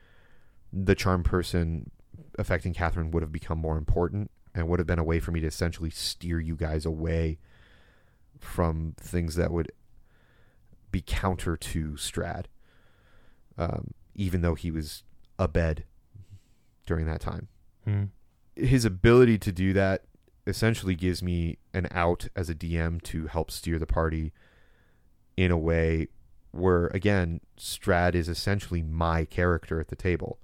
the 0.74 0.96
charm 0.96 1.24
person 1.24 1.92
affecting 2.40 2.74
Catherine 2.74 3.12
would 3.12 3.22
have 3.22 3.32
become 3.32 3.60
more 3.60 3.78
important 3.78 4.32
and 4.56 4.68
would 4.68 4.80
have 4.80 4.88
been 4.88 4.98
a 5.00 5.04
way 5.04 5.20
for 5.20 5.32
me 5.32 5.40
to 5.42 5.48
essentially 5.48 5.92
steer 5.92 6.40
you 6.40 6.56
guys 6.56 6.86
away 6.86 7.38
from 8.40 8.96
things 9.00 9.36
that 9.36 9.52
would 9.52 9.72
be 10.92 11.02
counter 11.06 11.56
to 11.56 11.92
Strahd. 11.92 12.46
Um, 13.58 13.94
even 14.16 14.42
though 14.42 14.56
he 14.56 14.72
was 14.72 15.04
abed 15.38 15.84
during 16.86 17.06
that 17.06 17.22
time 17.22 17.48
Hmm. 17.86 18.06
his 18.56 18.84
ability 18.84 19.38
to 19.40 19.52
do 19.52 19.74
that 19.74 20.06
essentially 20.48 20.96
gives 20.96 21.22
me 21.22 21.58
an 21.74 21.88
out 21.92 22.28
as 22.36 22.50
a 22.50 22.56
DM 22.56 23.02
to 23.04 23.28
help 23.28 23.52
steer 23.52 23.78
the 23.78 23.86
party 23.86 24.34
in 25.38 25.52
a 25.52 25.58
way 25.58 26.08
where 26.52 26.88
again 26.88 27.40
Strahd 27.58 28.16
is 28.16 28.28
essentially 28.28 28.82
my 28.82 29.24
character 29.26 29.80
at 29.80 29.88
the 29.90 29.96
table. 29.96 30.40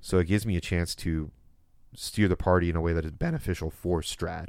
So 0.00 0.18
it 0.18 0.26
gives 0.26 0.46
me 0.46 0.56
a 0.56 0.60
chance 0.60 0.94
to 0.96 1.30
steer 1.94 2.28
the 2.28 2.36
party 2.36 2.70
in 2.70 2.76
a 2.76 2.80
way 2.80 2.92
that 2.92 3.04
is 3.04 3.10
beneficial 3.10 3.70
for 3.70 4.00
Strahd 4.00 4.48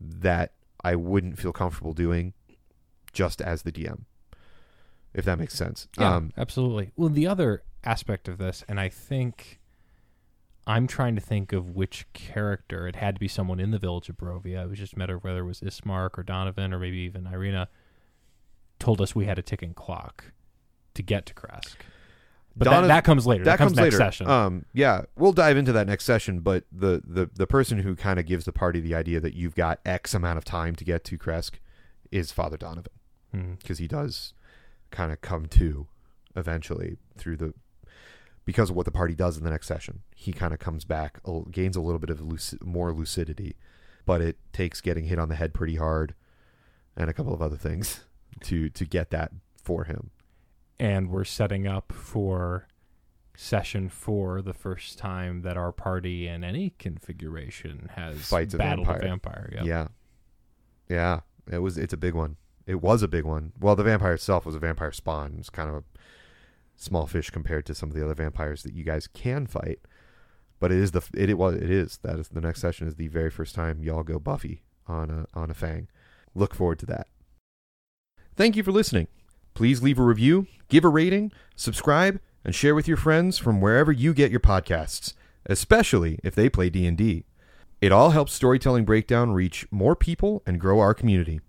that 0.00 0.54
I 0.82 0.96
wouldn't 0.96 1.38
feel 1.38 1.52
comfortable 1.52 1.92
doing 1.92 2.32
just 3.12 3.40
as 3.40 3.62
the 3.62 3.72
DM. 3.72 4.02
If 5.14 5.24
that 5.26 5.38
makes 5.38 5.54
sense. 5.54 5.88
Yeah, 5.98 6.16
Um 6.16 6.32
absolutely. 6.36 6.92
Well, 6.96 7.10
the 7.10 7.26
other 7.26 7.62
aspect 7.84 8.28
of 8.28 8.38
this, 8.38 8.64
and 8.68 8.80
I 8.80 8.88
think 8.88 9.60
I'm 10.66 10.86
trying 10.86 11.14
to 11.16 11.20
think 11.20 11.52
of 11.52 11.70
which 11.70 12.06
character. 12.12 12.86
It 12.86 12.96
had 12.96 13.16
to 13.16 13.20
be 13.20 13.28
someone 13.28 13.60
in 13.60 13.72
the 13.72 13.78
village 13.78 14.08
of 14.08 14.16
Barovia. 14.16 14.64
It 14.64 14.70
was 14.70 14.78
just 14.78 14.94
a 14.94 14.98
matter 14.98 15.16
of 15.16 15.24
whether 15.24 15.40
it 15.40 15.46
was 15.46 15.60
Ismark 15.60 16.16
or 16.16 16.22
Donovan 16.22 16.72
or 16.72 16.78
maybe 16.78 16.98
even 16.98 17.26
Irina. 17.26 17.68
Told 18.78 19.00
us 19.00 19.14
we 19.14 19.26
had 19.26 19.38
a 19.38 19.42
ticking 19.42 19.74
clock 19.74 20.32
to 20.94 21.02
get 21.02 21.26
to 21.26 21.34
Krezk. 21.34 21.76
But 22.56 22.66
Donovan- 22.66 22.88
that, 22.88 22.94
that 22.96 23.04
comes 23.04 23.26
later. 23.26 23.44
That, 23.44 23.52
that 23.52 23.58
comes, 23.58 23.70
comes 23.70 23.76
next 23.78 23.94
later. 23.94 23.96
session. 24.04 24.28
Um, 24.28 24.64
yeah, 24.74 25.02
we'll 25.16 25.32
dive 25.32 25.56
into 25.56 25.72
that 25.72 25.86
next 25.86 26.04
session. 26.04 26.40
But 26.40 26.64
the 26.70 27.02
the 27.06 27.30
the 27.34 27.46
person 27.46 27.78
who 27.78 27.96
kind 27.96 28.18
of 28.20 28.26
gives 28.26 28.44
the 28.44 28.52
party 28.52 28.80
the 28.80 28.94
idea 28.94 29.20
that 29.20 29.34
you've 29.34 29.54
got 29.54 29.80
X 29.86 30.12
amount 30.14 30.38
of 30.38 30.44
time 30.44 30.74
to 30.76 30.84
get 30.84 31.02
to 31.04 31.18
Krezk 31.18 31.52
is 32.10 32.30
Father 32.32 32.56
Donovan 32.58 32.92
Hmm. 33.32 33.54
because 33.54 33.78
he 33.78 33.88
does 33.88 34.34
kind 34.90 35.10
of 35.12 35.20
come 35.22 35.46
to 35.46 35.86
eventually 36.36 36.98
through 37.16 37.36
the 37.38 37.54
because 38.44 38.70
of 38.70 38.76
what 38.76 38.84
the 38.84 38.90
party 38.92 39.14
does 39.14 39.38
in 39.38 39.44
the 39.44 39.50
next 39.50 39.66
session. 39.68 40.00
He 40.16 40.32
kind 40.32 40.52
of 40.52 40.58
comes 40.58 40.84
back, 40.84 41.20
gains 41.50 41.76
a 41.76 41.80
little 41.80 42.00
bit 42.00 42.10
of 42.10 42.18
luci- 42.20 42.60
more 42.62 42.92
lucidity, 42.92 43.54
but 44.04 44.20
it 44.20 44.36
takes 44.52 44.80
getting 44.80 45.04
hit 45.04 45.18
on 45.18 45.28
the 45.28 45.36
head 45.36 45.54
pretty 45.54 45.76
hard 45.76 46.14
and 46.96 47.08
a 47.08 47.12
couple 47.12 47.32
of 47.32 47.40
other 47.40 47.56
things 47.56 48.04
to 48.42 48.68
to 48.70 48.84
get 48.84 49.10
that 49.10 49.32
for 49.62 49.84
him. 49.84 50.10
And 50.82 51.10
we're 51.10 51.22
setting 51.22 51.68
up 51.68 51.92
for 51.92 52.66
session 53.36 53.88
four, 53.88 54.42
the 54.42 54.52
first 54.52 54.98
time 54.98 55.42
that 55.42 55.56
our 55.56 55.70
party 55.70 56.26
in 56.26 56.42
any 56.42 56.70
configuration 56.76 57.88
has 57.94 58.28
Fights 58.28 58.54
a 58.54 58.58
battled 58.58 58.88
vampire. 58.88 59.02
a 59.02 59.08
vampire. 59.08 59.50
Yep. 59.52 59.64
Yeah. 59.64 59.88
Yeah. 60.88 61.20
It 61.52 61.58
was 61.58 61.78
it's 61.78 61.92
a 61.92 61.96
big 61.96 62.14
one. 62.14 62.36
It 62.66 62.82
was 62.82 63.00
a 63.04 63.08
big 63.08 63.24
one. 63.24 63.52
Well, 63.60 63.76
the 63.76 63.84
vampire 63.84 64.14
itself 64.14 64.44
was 64.44 64.56
a 64.56 64.58
vampire 64.58 64.90
spawn. 64.90 65.36
It's 65.38 65.50
kind 65.50 65.68
of 65.68 65.76
a 65.76 65.84
small 66.74 67.06
fish 67.06 67.30
compared 67.30 67.64
to 67.66 67.76
some 67.76 67.88
of 67.88 67.94
the 67.94 68.04
other 68.04 68.14
vampires 68.14 68.64
that 68.64 68.74
you 68.74 68.82
guys 68.82 69.06
can 69.06 69.46
fight. 69.46 69.78
But 70.58 70.72
it 70.72 70.78
is 70.78 70.90
the 70.90 71.02
it, 71.14 71.30
it 71.30 71.38
was 71.38 71.54
it 71.54 71.70
is 71.70 71.98
that 72.02 72.18
is 72.18 72.28
the 72.28 72.40
next 72.40 72.60
session 72.60 72.88
is 72.88 72.96
the 72.96 73.06
very 73.06 73.30
first 73.30 73.54
time 73.54 73.84
y'all 73.84 74.02
go 74.02 74.18
Buffy 74.18 74.64
on 74.88 75.10
a 75.10 75.38
on 75.38 75.48
a 75.48 75.54
Fang. 75.54 75.86
Look 76.34 76.56
forward 76.56 76.80
to 76.80 76.86
that. 76.86 77.06
Thank 78.34 78.56
you 78.56 78.64
for 78.64 78.72
listening. 78.72 79.06
Please 79.54 79.82
leave 79.82 79.98
a 79.98 80.02
review, 80.02 80.46
give 80.68 80.84
a 80.84 80.88
rating, 80.88 81.32
subscribe, 81.56 82.20
and 82.44 82.54
share 82.54 82.74
with 82.74 82.88
your 82.88 82.96
friends 82.96 83.36
from 83.38 83.60
wherever 83.60 83.92
you 83.92 84.14
get 84.14 84.30
your 84.30 84.40
podcasts, 84.40 85.12
especially 85.46 86.18
if 86.24 86.34
they 86.34 86.48
play 86.48 86.70
D&D. 86.70 87.24
It 87.80 87.92
all 87.92 88.10
helps 88.10 88.32
Storytelling 88.32 88.84
Breakdown 88.84 89.32
reach 89.32 89.66
more 89.70 89.94
people 89.96 90.42
and 90.46 90.60
grow 90.60 90.80
our 90.80 90.94
community. 90.94 91.40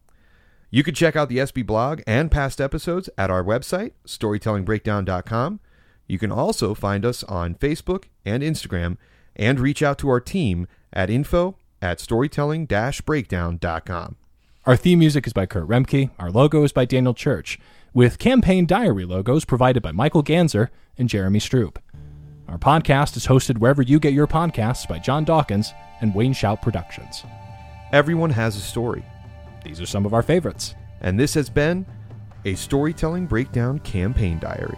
You 0.71 0.83
can 0.83 0.95
check 0.95 1.15
out 1.15 1.29
the 1.29 1.37
SB 1.37 1.65
blog 1.65 2.01
and 2.07 2.31
past 2.31 2.59
episodes 2.59 3.07
at 3.17 3.29
our 3.29 3.43
website, 3.43 3.91
storytellingbreakdown.com. 4.07 5.59
You 6.07 6.17
can 6.17 6.31
also 6.31 6.73
find 6.73 7.05
us 7.05 7.23
on 7.25 7.53
Facebook 7.55 8.05
and 8.25 8.41
Instagram 8.41 8.97
and 9.35 9.59
reach 9.59 9.83
out 9.83 9.99
to 9.99 10.09
our 10.09 10.19
team 10.19 10.67
at 10.91 11.11
info 11.11 11.57
at 11.81 11.99
storytelling-breakdown.com. 11.99 14.15
Our 14.65 14.77
theme 14.77 14.99
music 14.99 15.27
is 15.27 15.33
by 15.33 15.45
Kurt 15.45 15.67
Remke. 15.67 16.09
Our 16.17 16.31
logo 16.31 16.63
is 16.63 16.71
by 16.71 16.85
Daniel 16.85 17.13
Church, 17.13 17.59
with 17.93 18.17
campaign 18.19 18.65
diary 18.65 19.05
logos 19.05 19.45
provided 19.45 19.83
by 19.83 19.91
Michael 19.91 20.23
Ganzer 20.23 20.69
and 20.97 21.09
Jeremy 21.09 21.39
Stroop. 21.39 21.77
Our 22.47 22.57
podcast 22.57 23.15
is 23.17 23.27
hosted 23.27 23.57
wherever 23.57 23.81
you 23.81 23.99
get 23.99 24.13
your 24.13 24.27
podcasts 24.27 24.87
by 24.87 24.99
John 24.99 25.23
Dawkins 25.23 25.73
and 26.01 26.13
Wayne 26.13 26.33
Shout 26.33 26.61
Productions. 26.61 27.23
Everyone 27.91 28.31
has 28.31 28.55
a 28.55 28.59
story, 28.59 29.05
These 29.63 29.79
are 29.79 29.85
some 29.85 30.05
of 30.05 30.13
our 30.13 30.23
favorites. 30.23 30.75
and 31.01 31.19
this 31.19 31.33
has 31.35 31.49
been 31.49 31.85
a 32.45 32.55
Storytelling 32.55 33.25
Breakdown 33.27 33.79
campaign 33.79 34.39
diary. 34.39 34.77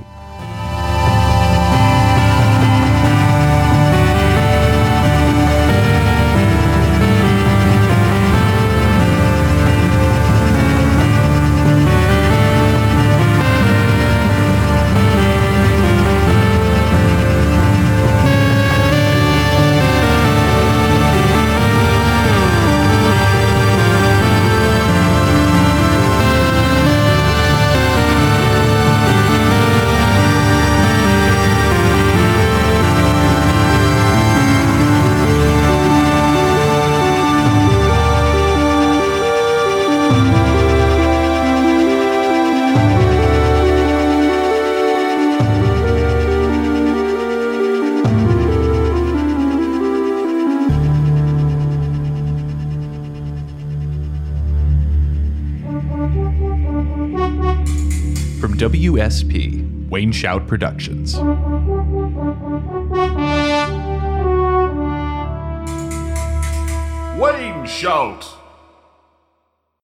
Shout 60.25 60.47
Productions. 60.47 61.17
Wayne 67.19 67.67
Shout! 67.67 68.34